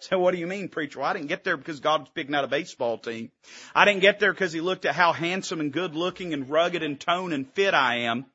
So 0.00 0.18
what 0.18 0.32
do 0.32 0.38
you 0.38 0.46
mean, 0.46 0.68
preacher? 0.68 1.00
Well, 1.00 1.08
I 1.08 1.14
didn't 1.14 1.28
get 1.28 1.44
there 1.44 1.56
because 1.56 1.80
God 1.80 2.00
was 2.00 2.10
picking 2.14 2.34
out 2.34 2.44
a 2.44 2.48
baseball 2.48 2.98
team. 2.98 3.30
I 3.74 3.84
didn't 3.84 4.00
get 4.00 4.20
there 4.20 4.32
because 4.32 4.52
He 4.52 4.60
looked 4.60 4.84
at 4.84 4.94
how 4.94 5.12
handsome 5.12 5.60
and 5.60 5.72
good 5.72 5.94
looking 5.94 6.34
and 6.34 6.48
rugged 6.48 6.82
and 6.82 6.98
tone 6.98 7.32
and 7.32 7.48
fit 7.52 7.74
I 7.74 8.00
am. 8.00 8.26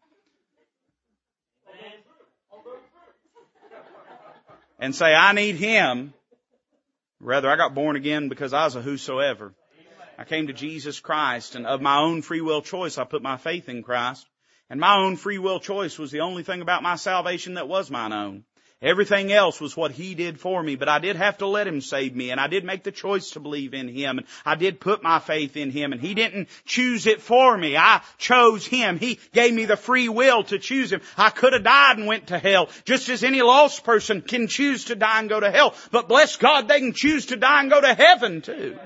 And 4.79 4.95
say, 4.95 5.13
I 5.13 5.33
need 5.33 5.55
Him. 5.55 6.13
Rather, 7.19 7.49
I 7.49 7.57
got 7.57 7.75
born 7.75 7.95
again 7.95 8.29
because 8.29 8.53
I 8.53 8.63
was 8.63 8.75
a 8.75 8.81
whosoever. 8.81 9.53
I 10.17 10.23
came 10.23 10.47
to 10.47 10.53
Jesus 10.53 10.99
Christ 10.99 11.55
and 11.55 11.65
of 11.65 11.81
my 11.81 11.99
own 11.99 12.21
free 12.21 12.41
will 12.41 12.61
choice 12.61 12.97
I 12.97 13.03
put 13.03 13.21
my 13.21 13.37
faith 13.37 13.69
in 13.69 13.83
Christ. 13.83 14.27
And 14.69 14.79
my 14.79 14.97
own 14.97 15.15
free 15.15 15.39
will 15.39 15.59
choice 15.59 15.97
was 15.97 16.11
the 16.11 16.21
only 16.21 16.43
thing 16.43 16.61
about 16.61 16.83
my 16.83 16.95
salvation 16.95 17.55
that 17.55 17.67
was 17.67 17.89
mine 17.89 18.13
own. 18.13 18.43
Everything 18.81 19.29
else 19.33 19.59
was 19.59 19.75
what 19.75 19.91
He 19.91 20.15
did 20.15 20.39
for 20.39 20.63
me, 20.63 20.77
but 20.77 20.87
I 20.87 20.99
did 20.99 21.17
have 21.17 21.39
to 21.39 21.47
let 21.47 21.67
Him 21.67 21.81
save 21.81 22.15
me, 22.15 22.31
and 22.31 22.39
I 22.39 22.47
did 22.47 22.63
make 22.63 22.83
the 22.83 22.93
choice 22.93 23.31
to 23.31 23.41
believe 23.41 23.73
in 23.73 23.89
Him, 23.89 24.19
and 24.19 24.27
I 24.45 24.55
did 24.55 24.79
put 24.79 25.03
my 25.03 25.19
faith 25.19 25.57
in 25.57 25.69
Him, 25.69 25.91
and 25.91 25.99
He 25.99 26.13
didn't 26.13 26.47
choose 26.63 27.05
it 27.05 27.21
for 27.21 27.57
me. 27.57 27.75
I 27.75 28.01
chose 28.17 28.65
Him. 28.65 28.97
He 28.97 29.19
gave 29.33 29.53
me 29.53 29.65
the 29.65 29.75
free 29.75 30.07
will 30.07 30.43
to 30.45 30.59
choose 30.59 30.93
Him. 30.93 31.01
I 31.17 31.29
could 31.29 31.51
have 31.51 31.63
died 31.63 31.97
and 31.97 32.07
went 32.07 32.27
to 32.27 32.39
hell, 32.39 32.69
just 32.85 33.09
as 33.09 33.25
any 33.25 33.41
lost 33.41 33.83
person 33.83 34.21
can 34.21 34.47
choose 34.47 34.85
to 34.85 34.95
die 34.95 35.19
and 35.19 35.27
go 35.27 35.41
to 35.41 35.51
hell. 35.51 35.75
But 35.91 36.07
bless 36.07 36.37
God, 36.37 36.69
they 36.69 36.79
can 36.79 36.93
choose 36.93 37.27
to 37.27 37.35
die 37.35 37.59
and 37.59 37.69
go 37.69 37.81
to 37.81 37.93
heaven 37.93 38.41
too. 38.41 38.79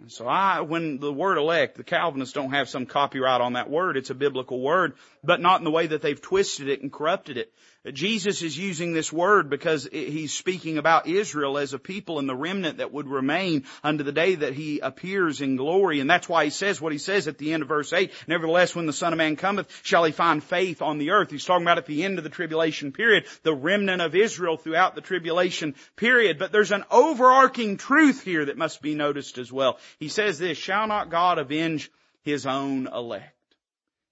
And 0.00 0.10
so 0.10 0.26
I, 0.26 0.62
when 0.62 0.98
the 0.98 1.12
word 1.12 1.36
elect, 1.36 1.76
the 1.76 1.84
Calvinists 1.84 2.34
don't 2.34 2.52
have 2.52 2.68
some 2.68 2.86
copyright 2.86 3.42
on 3.42 3.52
that 3.52 3.68
word. 3.68 3.96
It's 3.98 4.10
a 4.10 4.14
biblical 4.14 4.60
word, 4.60 4.94
but 5.22 5.40
not 5.40 5.60
in 5.60 5.64
the 5.64 5.70
way 5.70 5.86
that 5.88 6.00
they've 6.00 6.20
twisted 6.20 6.68
it 6.68 6.80
and 6.80 6.90
corrupted 6.90 7.36
it. 7.36 7.52
Jesus 7.94 8.42
is 8.42 8.58
using 8.58 8.92
this 8.92 9.10
word 9.10 9.48
because 9.48 9.88
he's 9.90 10.34
speaking 10.34 10.76
about 10.76 11.06
Israel 11.06 11.56
as 11.56 11.72
a 11.72 11.78
people 11.78 12.18
and 12.18 12.28
the 12.28 12.36
remnant 12.36 12.76
that 12.76 12.92
would 12.92 13.08
remain 13.08 13.64
unto 13.82 14.04
the 14.04 14.12
day 14.12 14.34
that 14.34 14.52
he 14.52 14.80
appears 14.80 15.40
in 15.40 15.56
glory. 15.56 16.00
And 16.00 16.10
that's 16.10 16.28
why 16.28 16.44
he 16.44 16.50
says 16.50 16.78
what 16.78 16.92
he 16.92 16.98
says 16.98 17.26
at 17.26 17.38
the 17.38 17.54
end 17.54 17.62
of 17.62 17.68
verse 17.68 17.94
8. 17.94 18.12
Nevertheless, 18.26 18.74
when 18.74 18.84
the 18.84 18.92
Son 18.92 19.14
of 19.14 19.16
Man 19.16 19.36
cometh, 19.36 19.80
shall 19.82 20.04
he 20.04 20.12
find 20.12 20.44
faith 20.44 20.82
on 20.82 20.98
the 20.98 21.12
earth. 21.12 21.30
He's 21.30 21.46
talking 21.46 21.64
about 21.64 21.78
at 21.78 21.86
the 21.86 22.04
end 22.04 22.18
of 22.18 22.24
the 22.24 22.28
tribulation 22.30 22.92
period, 22.92 23.24
the 23.44 23.54
remnant 23.54 24.02
of 24.02 24.14
Israel 24.14 24.58
throughout 24.58 24.94
the 24.94 25.00
tribulation 25.00 25.74
period. 25.96 26.38
But 26.38 26.52
there's 26.52 26.72
an 26.72 26.84
overarching 26.90 27.78
truth 27.78 28.22
here 28.22 28.44
that 28.44 28.58
must 28.58 28.82
be 28.82 28.94
noticed 28.94 29.38
as 29.38 29.50
well. 29.50 29.78
He 29.98 30.08
says 30.08 30.38
this, 30.38 30.58
shall 30.58 30.86
not 30.86 31.08
God 31.08 31.38
avenge 31.38 31.90
his 32.20 32.44
own 32.44 32.88
elect? 32.88 33.34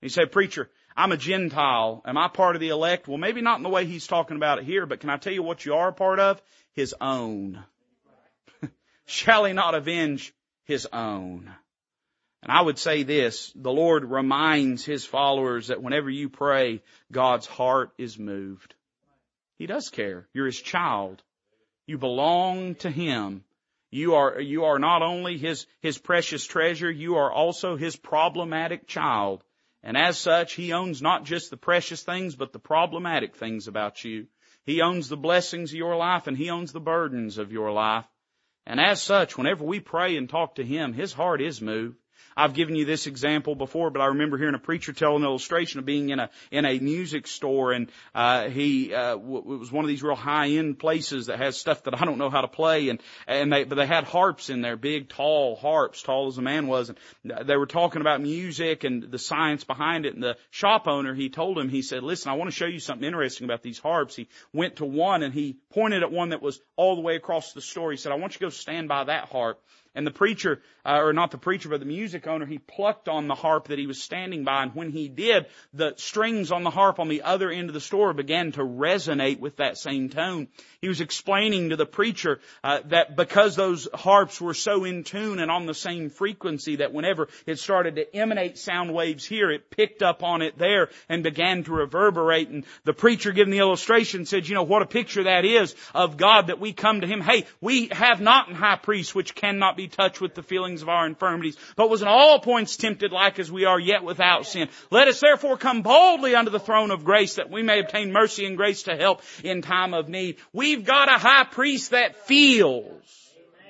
He 0.00 0.08
said, 0.08 0.32
preacher, 0.32 0.70
I'm 0.98 1.12
a 1.12 1.16
Gentile. 1.16 2.02
Am 2.04 2.18
I 2.18 2.26
part 2.26 2.56
of 2.56 2.60
the 2.60 2.70
elect? 2.70 3.06
Well, 3.06 3.18
maybe 3.18 3.40
not 3.40 3.58
in 3.58 3.62
the 3.62 3.68
way 3.68 3.86
he's 3.86 4.08
talking 4.08 4.36
about 4.36 4.58
it 4.58 4.64
here, 4.64 4.84
but 4.84 4.98
can 4.98 5.10
I 5.10 5.16
tell 5.16 5.32
you 5.32 5.44
what 5.44 5.64
you 5.64 5.74
are 5.74 5.90
a 5.90 5.92
part 5.92 6.18
of? 6.18 6.42
His 6.72 6.92
own. 7.00 7.62
Shall 9.06 9.44
he 9.44 9.52
not 9.52 9.76
avenge 9.76 10.34
his 10.64 10.88
own? 10.92 11.54
And 12.42 12.50
I 12.50 12.60
would 12.60 12.80
say 12.80 13.04
this, 13.04 13.52
the 13.54 13.70
Lord 13.70 14.04
reminds 14.04 14.84
His 14.84 15.04
followers 15.04 15.68
that 15.68 15.82
whenever 15.82 16.10
you 16.10 16.28
pray, 16.28 16.82
God's 17.12 17.46
heart 17.46 17.90
is 17.96 18.18
moved. 18.18 18.74
He 19.56 19.66
does 19.66 19.90
care. 19.90 20.28
You're 20.34 20.46
His 20.46 20.60
child. 20.60 21.22
You 21.86 21.98
belong 21.98 22.74
to 22.76 22.90
Him. 22.90 23.44
You 23.90 24.16
are, 24.16 24.40
you 24.40 24.64
are 24.64 24.78
not 24.78 25.02
only 25.02 25.38
His, 25.38 25.66
His 25.80 25.98
precious 25.98 26.44
treasure, 26.44 26.90
you 26.90 27.16
are 27.16 27.32
also 27.32 27.76
His 27.76 27.96
problematic 27.96 28.86
child. 28.86 29.44
And 29.82 29.96
as 29.96 30.18
such, 30.18 30.54
He 30.54 30.72
owns 30.72 31.00
not 31.00 31.24
just 31.24 31.50
the 31.50 31.56
precious 31.56 32.02
things, 32.02 32.36
but 32.36 32.52
the 32.52 32.58
problematic 32.58 33.36
things 33.36 33.68
about 33.68 34.04
you. 34.04 34.26
He 34.64 34.82
owns 34.82 35.08
the 35.08 35.16
blessings 35.16 35.72
of 35.72 35.78
your 35.78 35.96
life 35.96 36.26
and 36.26 36.36
He 36.36 36.50
owns 36.50 36.72
the 36.72 36.80
burdens 36.80 37.38
of 37.38 37.52
your 37.52 37.72
life. 37.72 38.06
And 38.66 38.80
as 38.80 39.00
such, 39.00 39.38
whenever 39.38 39.64
we 39.64 39.80
pray 39.80 40.16
and 40.16 40.28
talk 40.28 40.56
to 40.56 40.64
Him, 40.64 40.92
His 40.92 41.12
heart 41.12 41.40
is 41.40 41.62
moved. 41.62 41.96
I've 42.38 42.54
given 42.54 42.76
you 42.76 42.84
this 42.84 43.08
example 43.08 43.56
before, 43.56 43.90
but 43.90 44.00
I 44.00 44.06
remember 44.06 44.38
hearing 44.38 44.54
a 44.54 44.60
preacher 44.60 44.92
tell 44.92 45.16
an 45.16 45.24
illustration 45.24 45.80
of 45.80 45.84
being 45.84 46.10
in 46.10 46.20
a 46.20 46.30
in 46.52 46.64
a 46.64 46.78
music 46.78 47.26
store, 47.26 47.72
and 47.72 47.90
uh, 48.14 48.48
he 48.48 48.94
uh, 48.94 49.16
w- 49.16 49.54
it 49.54 49.58
was 49.58 49.72
one 49.72 49.84
of 49.84 49.88
these 49.88 50.04
real 50.04 50.14
high 50.14 50.50
end 50.50 50.78
places 50.78 51.26
that 51.26 51.38
has 51.38 51.56
stuff 51.56 51.82
that 51.82 52.00
I 52.00 52.04
don't 52.04 52.16
know 52.16 52.30
how 52.30 52.42
to 52.42 52.48
play, 52.48 52.90
and 52.90 53.00
and 53.26 53.52
they 53.52 53.64
but 53.64 53.74
they 53.74 53.86
had 53.86 54.04
harps 54.04 54.50
in 54.50 54.60
there, 54.60 54.76
big 54.76 55.08
tall 55.08 55.56
harps, 55.56 56.00
tall 56.00 56.28
as 56.28 56.38
a 56.38 56.42
man 56.42 56.68
was, 56.68 56.90
and 56.90 56.98
they 57.44 57.56
were 57.56 57.66
talking 57.66 58.02
about 58.02 58.20
music 58.20 58.84
and 58.84 59.10
the 59.10 59.18
science 59.18 59.64
behind 59.64 60.06
it. 60.06 60.14
And 60.14 60.22
the 60.22 60.36
shop 60.50 60.86
owner, 60.86 61.14
he 61.14 61.30
told 61.30 61.58
him, 61.58 61.68
he 61.68 61.82
said, 61.82 62.04
"Listen, 62.04 62.30
I 62.30 62.36
want 62.36 62.50
to 62.50 62.56
show 62.56 62.66
you 62.66 62.78
something 62.78 63.04
interesting 63.04 63.46
about 63.46 63.62
these 63.62 63.80
harps." 63.80 64.14
He 64.14 64.28
went 64.52 64.76
to 64.76 64.84
one 64.84 65.24
and 65.24 65.34
he 65.34 65.56
pointed 65.70 66.04
at 66.04 66.12
one 66.12 66.28
that 66.28 66.40
was 66.40 66.60
all 66.76 66.94
the 66.94 67.02
way 67.02 67.16
across 67.16 67.52
the 67.52 67.60
store. 67.60 67.90
He 67.90 67.96
said, 67.96 68.12
"I 68.12 68.14
want 68.14 68.34
you 68.34 68.38
to 68.38 68.44
go 68.44 68.50
stand 68.50 68.86
by 68.86 69.02
that 69.04 69.24
harp." 69.24 69.60
And 69.98 70.06
the 70.06 70.12
preacher, 70.12 70.62
uh, 70.86 71.00
or 71.00 71.12
not 71.12 71.32
the 71.32 71.38
preacher, 71.38 71.68
but 71.68 71.80
the 71.80 71.86
music 71.86 72.28
owner, 72.28 72.46
he 72.46 72.58
plucked 72.58 73.08
on 73.08 73.26
the 73.26 73.34
harp 73.34 73.66
that 73.66 73.80
he 73.80 73.88
was 73.88 74.00
standing 74.00 74.44
by. 74.44 74.62
And 74.62 74.72
when 74.72 74.92
he 74.92 75.08
did, 75.08 75.46
the 75.74 75.94
strings 75.96 76.52
on 76.52 76.62
the 76.62 76.70
harp 76.70 77.00
on 77.00 77.08
the 77.08 77.22
other 77.22 77.50
end 77.50 77.68
of 77.68 77.74
the 77.74 77.80
store 77.80 78.12
began 78.12 78.52
to 78.52 78.60
resonate 78.60 79.40
with 79.40 79.56
that 79.56 79.76
same 79.76 80.08
tone. 80.08 80.46
He 80.80 80.86
was 80.86 81.00
explaining 81.00 81.70
to 81.70 81.76
the 81.76 81.86
preacher 81.86 82.38
uh, 82.62 82.80
that 82.86 83.16
because 83.16 83.56
those 83.56 83.88
harps 83.92 84.40
were 84.40 84.54
so 84.54 84.84
in 84.84 85.02
tune 85.02 85.40
and 85.40 85.50
on 85.50 85.66
the 85.66 85.74
same 85.74 86.08
frequency 86.08 86.76
that 86.76 86.92
whenever 86.92 87.26
it 87.46 87.58
started 87.58 87.96
to 87.96 88.16
emanate 88.16 88.58
sound 88.58 88.94
waves 88.94 89.24
here, 89.24 89.50
it 89.50 89.70
picked 89.70 90.04
up 90.04 90.22
on 90.22 90.40
it 90.40 90.56
there 90.56 90.90
and 91.08 91.24
began 91.24 91.64
to 91.64 91.72
reverberate. 91.72 92.48
And 92.48 92.64
the 92.84 92.92
preacher 92.92 93.32
giving 93.32 93.50
the 93.50 93.58
illustration 93.58 94.24
said, 94.24 94.46
you 94.46 94.54
know, 94.54 94.62
what 94.62 94.82
a 94.82 94.86
picture 94.86 95.24
that 95.24 95.44
is 95.44 95.74
of 95.96 96.16
God 96.16 96.46
that 96.46 96.60
we 96.60 96.72
come 96.72 97.00
to 97.00 97.08
Him. 97.08 97.22
Hey, 97.22 97.46
we 97.60 97.88
have 97.88 98.20
not 98.20 98.48
an 98.48 98.54
high 98.54 98.76
priest 98.76 99.16
which 99.16 99.34
cannot 99.34 99.76
be 99.76 99.88
touched 99.88 100.20
with 100.20 100.36
the 100.36 100.44
feelings 100.44 100.82
of 100.82 100.88
our 100.88 101.06
infirmities, 101.06 101.56
but 101.74 101.90
was 101.90 102.02
in 102.02 102.08
all 102.08 102.38
points 102.38 102.76
tempted 102.76 103.10
like 103.10 103.40
as 103.40 103.50
we 103.50 103.64
are, 103.64 103.80
yet 103.80 104.04
without 104.04 104.46
sin. 104.46 104.68
Let 104.92 105.08
us 105.08 105.18
therefore 105.18 105.56
come 105.56 105.82
boldly 105.82 106.36
unto 106.36 106.52
the 106.52 106.60
throne 106.60 106.92
of 106.92 107.04
grace 107.04 107.34
that 107.34 107.50
we 107.50 107.64
may 107.64 107.80
obtain 107.80 108.12
mercy 108.12 108.46
and 108.46 108.56
grace 108.56 108.84
to 108.84 108.96
help 108.96 109.22
in 109.42 109.60
time 109.60 109.92
of 109.92 110.08
need. 110.08 110.36
We've 110.68 110.84
got 110.84 111.08
a 111.08 111.16
high 111.16 111.44
priest 111.44 111.92
that 111.92 112.26
feels. 112.26 113.02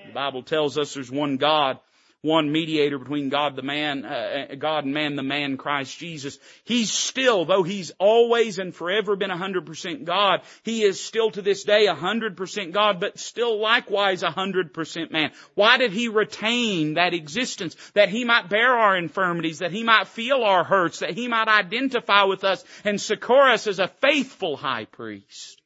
The 0.07 0.13
Bible 0.13 0.43
tells 0.43 0.77
us 0.77 0.95
there's 0.95 1.13
one 1.13 1.37
God 1.37 1.79
one 2.21 2.51
mediator 2.51 2.99
between 2.99 3.29
God 3.29 3.55
the 3.55 3.63
man, 3.63 4.05
uh, 4.05 4.55
God 4.59 4.85
and 4.85 4.93
man, 4.93 5.15
the 5.15 5.23
man 5.23 5.57
Christ 5.57 5.97
Jesus. 5.97 6.37
He's 6.65 6.91
still, 6.91 7.45
though 7.45 7.63
he's 7.63 7.93
always 8.01 8.59
and 8.59 8.75
forever 8.75 9.15
been 9.15 9.31
100% 9.31 10.05
God, 10.05 10.41
he 10.65 10.83
is 10.83 11.01
still 11.01 11.31
to 11.31 11.43
this 11.43 11.63
day 11.63 11.87
100% 11.87 12.73
God, 12.73 12.99
but 12.99 13.21
still 13.21 13.61
likewise 13.61 14.25
100% 14.25 15.13
man. 15.13 15.31
Why 15.55 15.77
did 15.77 15.93
he 15.93 16.09
retain 16.09 16.95
that 16.95 17.15
existence? 17.15 17.77
That 17.95 18.09
he 18.09 18.25
might 18.25 18.49
bear 18.49 18.73
our 18.73 18.97
infirmities, 18.97 19.61
that 19.61 19.71
he 19.71 19.85
might 19.85 20.09
feel 20.09 20.43
our 20.43 20.65
hurts, 20.65 20.99
that 20.99 21.15
he 21.15 21.29
might 21.29 21.49
identify 21.49 22.25
with 22.25 22.43
us 22.43 22.65
and 22.85 23.01
succor 23.01 23.49
us 23.51 23.69
as 23.69 23.79
a 23.79 23.87
faithful 23.87 24.57
high 24.57 24.87
priest. 24.87 25.58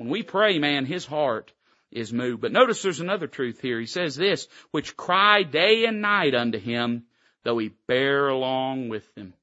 When 0.00 0.08
we 0.08 0.22
pray, 0.22 0.58
man, 0.58 0.86
his 0.86 1.04
heart 1.04 1.52
is 1.90 2.10
moved. 2.10 2.40
But 2.40 2.52
notice 2.52 2.80
there's 2.80 3.00
another 3.00 3.26
truth 3.26 3.60
here. 3.60 3.78
He 3.78 3.84
says 3.84 4.16
this, 4.16 4.48
which 4.70 4.96
cry 4.96 5.42
day 5.42 5.84
and 5.84 6.00
night 6.00 6.34
unto 6.34 6.58
him, 6.58 7.04
though 7.42 7.58
he 7.58 7.74
bear 7.86 8.28
along 8.28 8.88
with 8.88 9.14
them. 9.14 9.34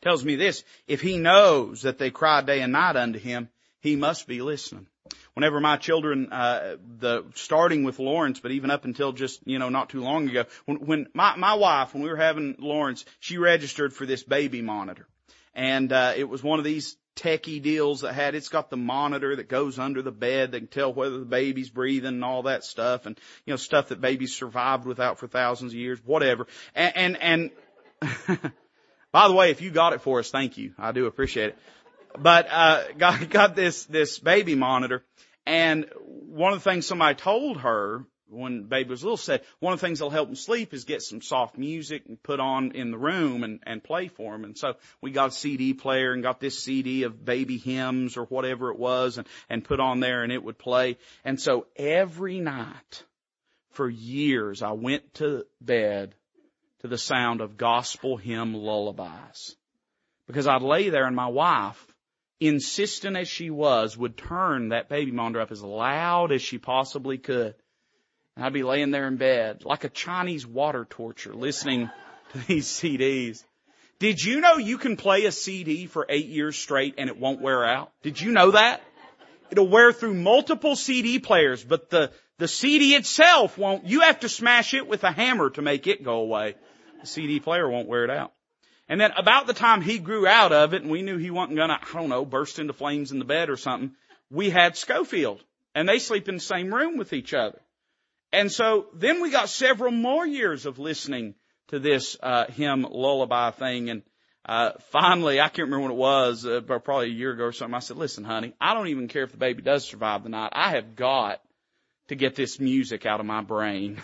Tells 0.00 0.24
me 0.24 0.36
this, 0.36 0.62
if 0.86 1.00
he 1.00 1.18
knows 1.18 1.82
that 1.82 1.98
they 1.98 2.12
cry 2.12 2.42
day 2.42 2.60
and 2.60 2.72
night 2.72 2.94
unto 2.94 3.18
him, 3.18 3.48
he 3.80 3.96
must 3.96 4.28
be 4.28 4.40
listening. 4.40 4.86
Whenever 5.34 5.58
my 5.58 5.76
children, 5.76 6.32
uh, 6.32 6.76
the 7.00 7.24
starting 7.34 7.82
with 7.82 7.98
Lawrence, 7.98 8.38
but 8.38 8.52
even 8.52 8.70
up 8.70 8.84
until 8.84 9.10
just 9.10 9.40
you 9.48 9.58
know 9.58 9.68
not 9.68 9.88
too 9.88 10.00
long 10.00 10.28
ago, 10.28 10.44
when, 10.66 10.76
when 10.76 11.06
my 11.12 11.34
my 11.34 11.54
wife, 11.54 11.92
when 11.92 12.04
we 12.04 12.08
were 12.08 12.16
having 12.16 12.54
Lawrence, 12.60 13.04
she 13.18 13.36
registered 13.36 13.92
for 13.92 14.06
this 14.06 14.22
baby 14.22 14.62
monitor, 14.62 15.08
and 15.58 15.92
uh, 15.92 16.12
it 16.16 16.28
was 16.28 16.40
one 16.40 16.60
of 16.60 16.64
these 16.64 16.96
techie 17.16 17.60
deals 17.60 18.02
that 18.02 18.14
had, 18.14 18.36
it's 18.36 18.48
got 18.48 18.70
the 18.70 18.76
monitor 18.76 19.34
that 19.34 19.48
goes 19.48 19.76
under 19.76 20.02
the 20.02 20.12
bed 20.12 20.52
that 20.52 20.60
can 20.60 20.68
tell 20.68 20.94
whether 20.94 21.18
the 21.18 21.24
baby's 21.24 21.68
breathing 21.68 22.14
and 22.14 22.24
all 22.24 22.44
that 22.44 22.62
stuff 22.62 23.06
and, 23.06 23.18
you 23.44 23.52
know, 23.52 23.56
stuff 23.56 23.88
that 23.88 24.00
babies 24.00 24.36
survived 24.36 24.86
without 24.86 25.18
for 25.18 25.26
thousands 25.26 25.72
of 25.72 25.78
years, 25.78 25.98
whatever. 26.04 26.46
And, 26.76 27.18
and, 27.20 27.50
and 28.00 28.40
by 29.10 29.26
the 29.26 29.34
way, 29.34 29.50
if 29.50 29.60
you 29.60 29.72
got 29.72 29.94
it 29.94 30.00
for 30.00 30.20
us, 30.20 30.30
thank 30.30 30.58
you. 30.58 30.74
I 30.78 30.92
do 30.92 31.06
appreciate 31.06 31.48
it. 31.48 31.58
But, 32.16 32.46
uh, 32.48 32.84
got, 32.96 33.28
got 33.28 33.56
this, 33.56 33.84
this 33.86 34.20
baby 34.20 34.54
monitor 34.54 35.02
and 35.44 35.86
one 35.96 36.52
of 36.52 36.62
the 36.62 36.70
things 36.70 36.86
somebody 36.86 37.16
told 37.16 37.62
her 37.62 38.04
when 38.30 38.64
baby 38.64 38.90
was 38.90 39.02
little 39.02 39.16
said 39.16 39.42
one 39.60 39.72
of 39.72 39.80
the 39.80 39.86
things 39.86 39.98
that'll 39.98 40.10
help 40.10 40.28
him 40.28 40.34
sleep 40.34 40.74
is 40.74 40.84
get 40.84 41.02
some 41.02 41.20
soft 41.20 41.56
music 41.56 42.04
and 42.06 42.22
put 42.22 42.40
on 42.40 42.72
in 42.72 42.90
the 42.90 42.98
room 42.98 43.44
and, 43.44 43.60
and 43.64 43.82
play 43.82 44.08
for 44.08 44.34
him. 44.34 44.44
And 44.44 44.56
so 44.56 44.74
we 45.00 45.10
got 45.10 45.30
a 45.30 45.32
CD 45.32 45.74
player 45.74 46.12
and 46.12 46.22
got 46.22 46.40
this 46.40 46.58
CD 46.58 47.04
of 47.04 47.24
baby 47.24 47.58
hymns 47.58 48.16
or 48.16 48.24
whatever 48.24 48.70
it 48.70 48.78
was 48.78 49.18
and, 49.18 49.26
and 49.48 49.64
put 49.64 49.80
on 49.80 50.00
there 50.00 50.22
and 50.22 50.32
it 50.32 50.42
would 50.42 50.58
play. 50.58 50.98
And 51.24 51.40
so 51.40 51.66
every 51.76 52.40
night 52.40 53.04
for 53.70 53.88
years 53.88 54.62
I 54.62 54.72
went 54.72 55.14
to 55.14 55.46
bed 55.60 56.14
to 56.80 56.88
the 56.88 56.98
sound 56.98 57.40
of 57.40 57.56
gospel 57.56 58.16
hymn 58.16 58.54
lullabies 58.54 59.56
because 60.26 60.46
I'd 60.46 60.62
lay 60.62 60.90
there 60.90 61.06
and 61.06 61.16
my 61.16 61.26
wife 61.26 61.84
insistent 62.40 63.16
as 63.16 63.28
she 63.28 63.50
was, 63.50 63.96
would 63.96 64.16
turn 64.16 64.68
that 64.68 64.88
baby 64.88 65.10
monitor 65.10 65.40
up 65.40 65.50
as 65.50 65.62
loud 65.62 66.32
as 66.32 66.42
she 66.42 66.58
possibly 66.58 67.18
could. 67.18 67.54
And 68.38 68.46
I'd 68.46 68.52
be 68.52 68.62
laying 68.62 68.92
there 68.92 69.08
in 69.08 69.16
bed 69.16 69.64
like 69.64 69.82
a 69.82 69.88
Chinese 69.88 70.46
water 70.46 70.86
torture 70.88 71.34
listening 71.34 71.90
to 72.32 72.38
these 72.46 72.68
CDs. 72.68 73.42
Did 73.98 74.22
you 74.22 74.40
know 74.40 74.58
you 74.58 74.78
can 74.78 74.96
play 74.96 75.24
a 75.24 75.32
CD 75.32 75.86
for 75.86 76.06
eight 76.08 76.28
years 76.28 76.56
straight 76.56 76.94
and 76.98 77.10
it 77.10 77.18
won't 77.18 77.40
wear 77.40 77.64
out? 77.64 77.90
Did 78.02 78.20
you 78.20 78.30
know 78.30 78.52
that? 78.52 78.80
It'll 79.50 79.66
wear 79.66 79.92
through 79.92 80.14
multiple 80.14 80.76
CD 80.76 81.18
players, 81.18 81.64
but 81.64 81.90
the, 81.90 82.12
The 82.38 82.46
CD 82.46 82.94
itself 82.94 83.58
won't, 83.58 83.86
you 83.86 84.02
have 84.02 84.20
to 84.20 84.28
smash 84.28 84.72
it 84.72 84.86
with 84.86 85.02
a 85.02 85.10
hammer 85.10 85.50
to 85.50 85.62
make 85.62 85.88
it 85.88 86.04
go 86.04 86.20
away. 86.20 86.54
The 87.00 87.06
CD 87.08 87.40
player 87.40 87.68
won't 87.68 87.88
wear 87.88 88.04
it 88.04 88.10
out. 88.10 88.32
And 88.88 89.00
then 89.00 89.10
about 89.16 89.48
the 89.48 89.54
time 89.54 89.82
he 89.82 89.98
grew 89.98 90.28
out 90.28 90.52
of 90.52 90.72
it 90.74 90.82
and 90.82 90.90
we 90.90 91.02
knew 91.02 91.16
he 91.16 91.32
wasn't 91.32 91.56
gonna, 91.56 91.80
I 91.82 91.92
don't 91.92 92.08
know, 92.08 92.24
burst 92.24 92.60
into 92.60 92.72
flames 92.72 93.10
in 93.10 93.18
the 93.18 93.24
bed 93.24 93.50
or 93.50 93.56
something, 93.56 93.96
we 94.30 94.48
had 94.48 94.76
Schofield. 94.76 95.42
And 95.74 95.88
they 95.88 95.98
sleep 95.98 96.28
in 96.28 96.36
the 96.36 96.40
same 96.40 96.72
room 96.72 96.96
with 96.96 97.12
each 97.12 97.34
other. 97.34 97.60
And 98.32 98.52
so 98.52 98.86
then 98.94 99.22
we 99.22 99.30
got 99.30 99.48
several 99.48 99.90
more 99.90 100.26
years 100.26 100.66
of 100.66 100.78
listening 100.78 101.34
to 101.68 101.78
this 101.78 102.16
uh, 102.22 102.46
hymn 102.46 102.82
lullaby 102.82 103.50
thing. 103.52 103.90
And 103.90 104.02
uh, 104.44 104.72
finally, 104.90 105.40
I 105.40 105.48
can't 105.48 105.68
remember 105.68 105.84
when 105.84 105.92
it 105.92 105.98
was, 105.98 106.46
uh, 106.46 106.60
but 106.60 106.84
probably 106.84 107.06
a 107.06 107.14
year 107.14 107.32
ago 107.32 107.44
or 107.44 107.52
something. 107.52 107.74
I 107.74 107.80
said, 107.80 107.96
"Listen, 107.96 108.24
honey, 108.24 108.54
I 108.60 108.74
don't 108.74 108.88
even 108.88 109.08
care 109.08 109.22
if 109.22 109.32
the 109.32 109.38
baby 109.38 109.62
does 109.62 109.86
survive 109.86 110.22
the 110.22 110.30
night. 110.30 110.52
I 110.54 110.70
have 110.70 110.96
got 110.96 111.40
to 112.08 112.14
get 112.14 112.34
this 112.34 112.58
music 112.58 113.06
out 113.06 113.20
of 113.20 113.26
my 113.26 113.42
brain." 113.42 114.00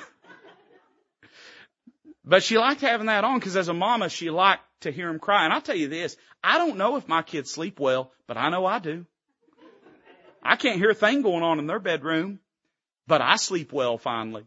but 2.25 2.43
she 2.43 2.59
liked 2.59 2.83
having 2.83 3.07
that 3.07 3.25
on 3.25 3.39
because 3.39 3.57
as 3.57 3.69
a 3.69 3.75
mama, 3.75 4.09
she 4.09 4.31
liked 4.31 4.63
to 4.81 4.91
hear 4.91 5.09
him 5.09 5.19
cry. 5.19 5.45
And 5.45 5.53
I'll 5.53 5.63
tell 5.63 5.77
you 5.77 5.89
this: 5.89 6.17
I 6.43 6.59
don't 6.59 6.77
know 6.77 6.97
if 6.97 7.09
my 7.09 7.23
kids 7.23 7.51
sleep 7.51 7.81
well, 7.81 8.13
but 8.27 8.37
I 8.37 8.51
know 8.51 8.67
I 8.67 8.79
do. 8.79 9.07
I 10.43 10.57
can't 10.57 10.77
hear 10.77 10.91
a 10.91 10.95
thing 10.95 11.23
going 11.23 11.43
on 11.43 11.59
in 11.59 11.67
their 11.67 11.79
bedroom, 11.79 12.39
but 13.07 13.21
I 13.21 13.37
sleep 13.37 13.73
well 13.73 13.99
finally. 13.99 14.45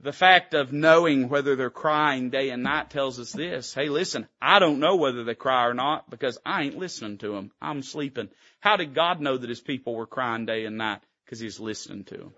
The 0.00 0.12
fact 0.12 0.54
of 0.54 0.72
knowing 0.72 1.28
whether 1.28 1.54
they're 1.54 1.68
crying 1.68 2.30
day 2.30 2.48
and 2.48 2.62
night 2.62 2.88
tells 2.88 3.20
us 3.20 3.32
this. 3.32 3.74
Hey, 3.74 3.88
listen, 3.90 4.26
I 4.40 4.58
don't 4.58 4.80
know 4.80 4.96
whether 4.96 5.22
they 5.22 5.34
cry 5.34 5.66
or 5.66 5.74
not 5.74 6.08
because 6.08 6.38
I 6.46 6.62
ain't 6.62 6.78
listening 6.78 7.18
to 7.18 7.32
them. 7.32 7.52
I'm 7.60 7.82
sleeping. 7.82 8.30
How 8.60 8.76
did 8.76 8.94
God 8.94 9.20
know 9.20 9.36
that 9.36 9.50
his 9.50 9.60
people 9.60 9.94
were 9.94 10.06
crying 10.06 10.46
day 10.46 10.64
and 10.64 10.78
night? 10.78 11.02
Because 11.24 11.40
he's 11.40 11.60
listening 11.60 12.04
to 12.04 12.16
them. 12.16 12.34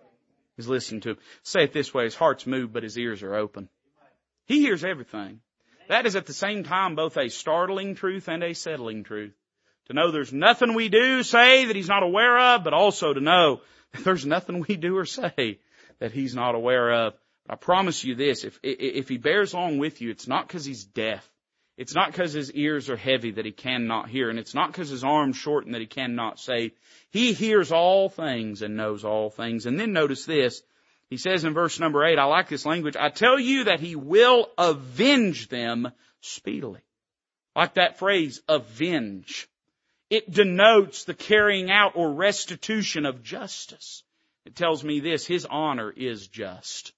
He's 0.56 0.68
listening 0.68 1.02
to 1.02 1.14
them. 1.14 1.22
Say 1.42 1.64
it 1.64 1.72
this 1.72 1.94
way, 1.94 2.04
his 2.04 2.14
heart's 2.14 2.46
moved, 2.46 2.72
but 2.72 2.82
his 2.82 2.98
ears 2.98 3.22
are 3.22 3.34
open. 3.34 3.68
He 4.46 4.60
hears 4.60 4.84
everything. 4.84 5.40
That 5.88 6.06
is 6.06 6.16
at 6.16 6.26
the 6.26 6.32
same 6.32 6.64
time 6.64 6.96
both 6.96 7.16
a 7.16 7.28
startling 7.28 7.94
truth 7.94 8.28
and 8.28 8.42
a 8.42 8.54
settling 8.54 9.04
truth. 9.04 9.34
To 9.86 9.92
know 9.92 10.10
there's 10.10 10.32
nothing 10.32 10.74
we 10.74 10.88
do, 10.88 11.22
say 11.22 11.66
that 11.66 11.76
he's 11.76 11.88
not 11.88 12.02
aware 12.02 12.38
of, 12.38 12.64
but 12.64 12.72
also 12.72 13.12
to 13.12 13.20
know 13.20 13.60
there's 14.04 14.24
nothing 14.24 14.64
we 14.66 14.76
do 14.76 14.96
or 14.96 15.04
say 15.04 15.58
that 15.98 16.12
he's 16.12 16.34
not 16.34 16.54
aware 16.54 16.92
of. 16.92 17.14
I 17.48 17.56
promise 17.56 18.02
you 18.02 18.14
this, 18.14 18.44
if, 18.44 18.58
if 18.62 19.08
he 19.08 19.18
bears 19.18 19.52
along 19.52 19.78
with 19.78 20.00
you, 20.00 20.10
it's 20.10 20.26
not 20.26 20.48
because 20.48 20.64
he's 20.64 20.84
deaf. 20.84 21.28
It's 21.76 21.94
not 21.94 22.12
because 22.12 22.32
his 22.32 22.52
ears 22.52 22.88
are 22.88 22.96
heavy 22.96 23.32
that 23.32 23.44
he 23.44 23.52
cannot 23.52 24.08
hear, 24.08 24.30
and 24.30 24.38
it's 24.38 24.54
not 24.54 24.70
because 24.70 24.88
his 24.88 25.04
arms 25.04 25.36
shorten 25.36 25.72
that 25.72 25.80
he 25.80 25.86
cannot 25.86 26.38
say. 26.38 26.72
He 27.10 27.32
hears 27.32 27.72
all 27.72 28.08
things 28.08 28.62
and 28.62 28.76
knows 28.76 29.04
all 29.04 29.28
things. 29.28 29.66
And 29.66 29.78
then 29.78 29.92
notice 29.92 30.24
this. 30.24 30.62
He 31.10 31.16
says 31.18 31.44
in 31.44 31.52
verse 31.52 31.78
number 31.78 32.04
eight, 32.04 32.18
I 32.18 32.24
like 32.24 32.48
this 32.48 32.64
language, 32.64 32.96
I 32.96 33.10
tell 33.10 33.38
you 33.38 33.64
that 33.64 33.80
he 33.80 33.94
will 33.96 34.48
avenge 34.56 35.48
them 35.48 35.90
speedily. 36.20 36.80
Like 37.54 37.74
that 37.74 37.98
phrase, 37.98 38.40
avenge. 38.48 39.48
It 40.14 40.30
denotes 40.30 41.02
the 41.02 41.12
carrying 41.12 41.72
out 41.72 41.96
or 41.96 42.12
restitution 42.12 43.04
of 43.04 43.24
justice. 43.24 44.04
It 44.44 44.54
tells 44.54 44.84
me 44.84 45.00
this, 45.00 45.26
his 45.26 45.44
honor 45.44 45.90
is 45.90 46.28
just. 46.28 46.92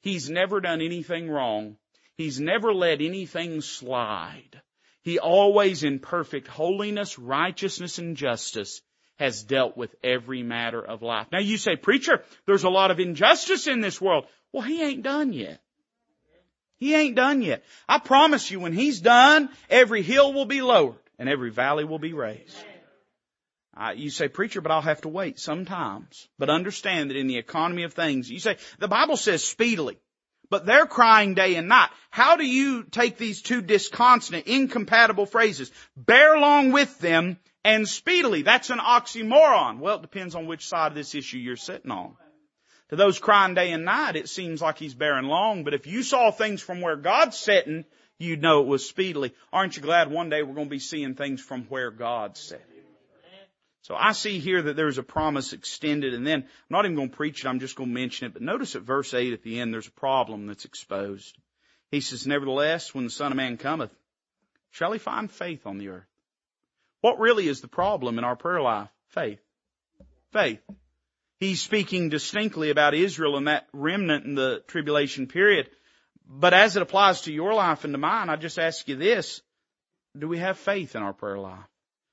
He's 0.00 0.28
never 0.28 0.60
done 0.60 0.80
anything 0.80 1.30
wrong. 1.30 1.76
He's 2.16 2.40
never 2.40 2.74
let 2.74 3.00
anything 3.00 3.60
slide. 3.60 4.60
He 5.02 5.20
always 5.20 5.84
in 5.84 6.00
perfect 6.00 6.48
holiness, 6.48 7.20
righteousness, 7.20 7.98
and 7.98 8.16
justice 8.16 8.82
has 9.14 9.44
dealt 9.44 9.76
with 9.76 9.94
every 10.02 10.42
matter 10.42 10.84
of 10.84 11.02
life. 11.02 11.28
Now 11.30 11.38
you 11.38 11.58
say, 11.58 11.76
preacher, 11.76 12.24
there's 12.46 12.64
a 12.64 12.68
lot 12.68 12.90
of 12.90 12.98
injustice 12.98 13.68
in 13.68 13.80
this 13.80 14.00
world. 14.00 14.26
Well, 14.50 14.64
he 14.64 14.82
ain't 14.82 15.04
done 15.04 15.32
yet. 15.32 15.60
He 16.78 16.96
ain't 16.96 17.14
done 17.14 17.42
yet. 17.42 17.62
I 17.88 18.00
promise 18.00 18.50
you 18.50 18.58
when 18.58 18.72
he's 18.72 19.00
done, 19.00 19.50
every 19.70 20.02
hill 20.02 20.32
will 20.32 20.46
be 20.46 20.62
lowered 20.62 20.98
and 21.18 21.28
every 21.28 21.50
valley 21.50 21.84
will 21.84 21.98
be 21.98 22.12
raised. 22.12 22.56
You 23.94 24.08
say, 24.08 24.28
preacher, 24.28 24.62
but 24.62 24.72
I'll 24.72 24.80
have 24.80 25.02
to 25.02 25.08
wait 25.08 25.38
sometimes. 25.38 26.28
But 26.38 26.48
understand 26.48 27.10
that 27.10 27.16
in 27.16 27.26
the 27.26 27.36
economy 27.36 27.82
of 27.82 27.92
things, 27.92 28.30
you 28.30 28.38
say, 28.38 28.56
the 28.78 28.88
Bible 28.88 29.18
says 29.18 29.44
speedily, 29.44 29.98
but 30.48 30.64
they're 30.64 30.86
crying 30.86 31.34
day 31.34 31.56
and 31.56 31.68
night. 31.68 31.90
How 32.10 32.36
do 32.36 32.46
you 32.46 32.84
take 32.84 33.18
these 33.18 33.42
two 33.42 33.60
disconsonant, 33.60 34.46
incompatible 34.46 35.26
phrases, 35.26 35.70
bear 35.96 36.34
along 36.34 36.72
with 36.72 36.98
them 37.00 37.38
and 37.64 37.86
speedily? 37.86 38.42
That's 38.42 38.70
an 38.70 38.78
oxymoron. 38.78 39.80
Well, 39.80 39.96
it 39.96 40.02
depends 40.02 40.34
on 40.34 40.46
which 40.46 40.66
side 40.66 40.92
of 40.92 40.94
this 40.94 41.14
issue 41.14 41.38
you're 41.38 41.56
sitting 41.56 41.90
on. 41.90 42.16
To 42.90 42.96
those 42.96 43.18
crying 43.18 43.54
day 43.54 43.72
and 43.72 43.84
night, 43.84 44.14
it 44.14 44.28
seems 44.28 44.62
like 44.62 44.78
he's 44.78 44.94
bearing 44.94 45.26
long, 45.26 45.64
but 45.64 45.74
if 45.74 45.86
you 45.86 46.04
saw 46.04 46.30
things 46.30 46.62
from 46.62 46.80
where 46.80 46.96
God's 46.96 47.36
sitting, 47.36 47.84
you'd 48.18 48.42
know 48.42 48.60
it 48.62 48.66
was 48.66 48.88
speedily. 48.88 49.34
Aren't 49.52 49.76
you 49.76 49.82
glad 49.82 50.10
one 50.10 50.30
day 50.30 50.42
we're 50.42 50.54
going 50.54 50.66
to 50.66 50.70
be 50.70 50.78
seeing 50.78 51.14
things 51.14 51.40
from 51.40 51.64
where 51.64 51.90
God's 51.90 52.40
sitting? 52.40 52.64
So 53.82 53.94
I 53.94 54.12
see 54.12 54.40
here 54.40 54.62
that 54.62 54.74
there's 54.74 54.98
a 54.98 55.04
promise 55.04 55.52
extended 55.52 56.12
and 56.12 56.26
then 56.26 56.40
I'm 56.42 56.48
not 56.70 56.84
even 56.86 56.96
going 56.96 57.10
to 57.10 57.16
preach 57.16 57.44
it, 57.44 57.48
I'm 57.48 57.60
just 57.60 57.76
going 57.76 57.90
to 57.90 57.94
mention 57.94 58.26
it, 58.26 58.32
but 58.32 58.42
notice 58.42 58.74
at 58.74 58.82
verse 58.82 59.14
8 59.14 59.32
at 59.32 59.44
the 59.44 59.60
end 59.60 59.72
there's 59.72 59.86
a 59.86 59.92
problem 59.92 60.48
that's 60.48 60.64
exposed. 60.64 61.38
He 61.92 62.00
says, 62.00 62.26
nevertheless, 62.26 62.92
when 62.92 63.04
the 63.04 63.10
Son 63.10 63.30
of 63.30 63.36
Man 63.36 63.58
cometh, 63.58 63.92
shall 64.72 64.90
he 64.90 64.98
find 64.98 65.30
faith 65.30 65.66
on 65.66 65.78
the 65.78 65.90
earth? 65.90 66.08
What 67.00 67.20
really 67.20 67.46
is 67.46 67.60
the 67.60 67.68
problem 67.68 68.18
in 68.18 68.24
our 68.24 68.34
prayer 68.34 68.60
life? 68.60 68.88
Faith. 69.10 69.38
Faith. 70.32 70.58
He's 71.38 71.62
speaking 71.62 72.08
distinctly 72.08 72.70
about 72.70 72.94
Israel 72.94 73.36
and 73.36 73.46
that 73.46 73.68
remnant 73.72 74.24
in 74.24 74.34
the 74.34 74.64
tribulation 74.66 75.28
period. 75.28 75.70
But 76.28 76.54
as 76.54 76.76
it 76.76 76.82
applies 76.82 77.22
to 77.22 77.32
your 77.32 77.54
life 77.54 77.84
and 77.84 77.94
to 77.94 77.98
mine, 77.98 78.28
I 78.28 78.36
just 78.36 78.58
ask 78.58 78.86
you 78.88 78.96
this. 78.96 79.40
Do 80.18 80.28
we 80.28 80.38
have 80.38 80.58
faith 80.58 80.96
in 80.96 81.02
our 81.02 81.12
prayer 81.12 81.38
life? 81.38 81.68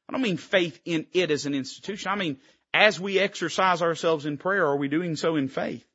I 0.07 0.11
don't 0.11 0.21
mean 0.21 0.37
faith 0.37 0.79
in 0.85 1.07
it 1.13 1.31
as 1.31 1.45
an 1.45 1.53
institution. 1.53 2.11
I 2.11 2.15
mean, 2.15 2.37
as 2.73 2.99
we 2.99 3.19
exercise 3.19 3.81
ourselves 3.81 4.25
in 4.25 4.37
prayer, 4.37 4.65
are 4.65 4.77
we 4.77 4.87
doing 4.87 5.15
so 5.15 5.35
in 5.35 5.47
faith? 5.47 5.85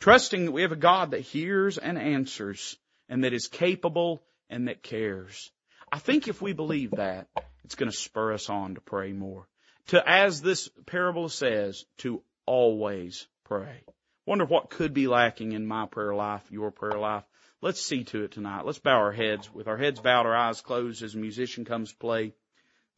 Trusting 0.00 0.44
that 0.44 0.52
we 0.52 0.62
have 0.62 0.72
a 0.72 0.76
God 0.76 1.12
that 1.12 1.20
hears 1.20 1.78
and 1.78 1.98
answers 1.98 2.76
and 3.08 3.24
that 3.24 3.32
is 3.32 3.48
capable 3.48 4.22
and 4.50 4.68
that 4.68 4.82
cares. 4.82 5.50
I 5.90 5.98
think 5.98 6.28
if 6.28 6.42
we 6.42 6.52
believe 6.52 6.92
that, 6.92 7.28
it's 7.64 7.76
going 7.76 7.90
to 7.90 7.96
spur 7.96 8.32
us 8.32 8.50
on 8.50 8.74
to 8.74 8.80
pray 8.80 9.12
more. 9.12 9.46
To, 9.88 10.02
as 10.08 10.42
this 10.42 10.68
parable 10.86 11.28
says, 11.28 11.84
to 11.98 12.22
always 12.46 13.26
pray. 13.44 13.84
Wonder 14.26 14.44
what 14.44 14.70
could 14.70 14.94
be 14.94 15.06
lacking 15.06 15.52
in 15.52 15.66
my 15.66 15.86
prayer 15.86 16.14
life, 16.14 16.42
your 16.50 16.70
prayer 16.70 16.98
life. 16.98 17.24
Let's 17.64 17.80
see 17.80 18.04
to 18.04 18.24
it 18.24 18.32
tonight. 18.32 18.66
Let's 18.66 18.78
bow 18.78 18.98
our 18.98 19.10
heads 19.10 19.50
with 19.50 19.68
our 19.68 19.78
heads 19.78 19.98
bowed, 19.98 20.26
our 20.26 20.36
eyes 20.36 20.60
closed 20.60 21.02
as 21.02 21.14
a 21.14 21.18
musician 21.18 21.64
comes 21.64 21.92
to 21.92 21.96
play. 21.96 22.34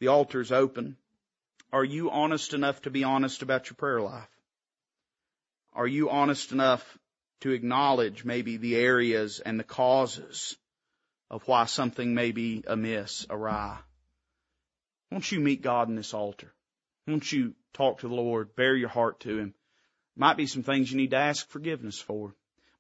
The 0.01 0.09
altar's 0.09 0.51
open. 0.51 0.97
Are 1.73 1.85
you 1.85 2.11
honest 2.11 2.53
enough 2.53 2.83
to 2.83 2.91
be 2.91 3.05
honest 3.05 3.43
about 3.43 3.71
your 3.71 3.77
prayer 3.77 4.01
life? 4.01 4.29
Are 5.73 5.87
you 5.87 6.11
honest 6.11 6.51
enough 6.51 6.99
to 7.43 7.53
acknowledge 7.53 8.25
maybe 8.25 8.57
the 8.57 8.75
areas 8.75 9.39
and 9.39 9.57
the 9.57 9.63
causes 9.63 10.57
of 11.31 11.47
why 11.47 11.67
something 11.67 12.13
may 12.13 12.33
be 12.33 12.65
amiss, 12.67 13.25
awry? 13.31 13.79
Won't 15.13 15.31
you 15.31 15.39
meet 15.39 15.63
God 15.63 15.89
in 15.89 15.95
this 15.95 16.13
altar? 16.13 16.53
Won't 17.07 17.31
you 17.31 17.55
talk 17.73 18.01
to 18.01 18.09
the 18.09 18.15
Lord, 18.17 18.57
bare 18.57 18.75
your 18.75 18.89
heart 18.89 19.21
to 19.21 19.39
Him? 19.39 19.55
Might 20.17 20.37
be 20.37 20.49
some 20.49 20.65
things 20.65 20.91
you 20.91 20.97
need 20.97 21.13
to 21.13 21.19
ask 21.19 21.49
forgiveness 21.51 22.01
for. 22.01 22.35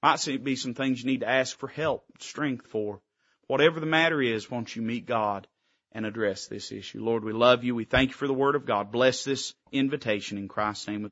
Might 0.06 0.44
be 0.44 0.54
some 0.54 0.74
things 0.74 1.00
you 1.00 1.10
need 1.10 1.22
to 1.22 1.28
ask 1.28 1.58
for 1.58 1.66
help, 1.66 2.04
strength 2.20 2.68
for. 2.68 3.00
Whatever 3.48 3.80
the 3.80 3.86
matter 3.86 4.22
is, 4.22 4.48
won't 4.48 4.76
you 4.76 4.80
meet 4.80 5.04
God 5.04 5.48
and 5.90 6.06
address 6.06 6.46
this 6.46 6.70
issue. 6.70 7.02
Lord, 7.02 7.24
we 7.24 7.32
love 7.32 7.64
you. 7.64 7.74
We 7.74 7.86
thank 7.86 8.10
you 8.10 8.14
for 8.14 8.28
the 8.28 8.32
word 8.32 8.54
of 8.54 8.66
God. 8.66 8.92
Bless 8.92 9.24
this 9.24 9.52
invitation 9.72 10.38
in 10.38 10.46
Christ's 10.46 10.86
name. 10.86 11.10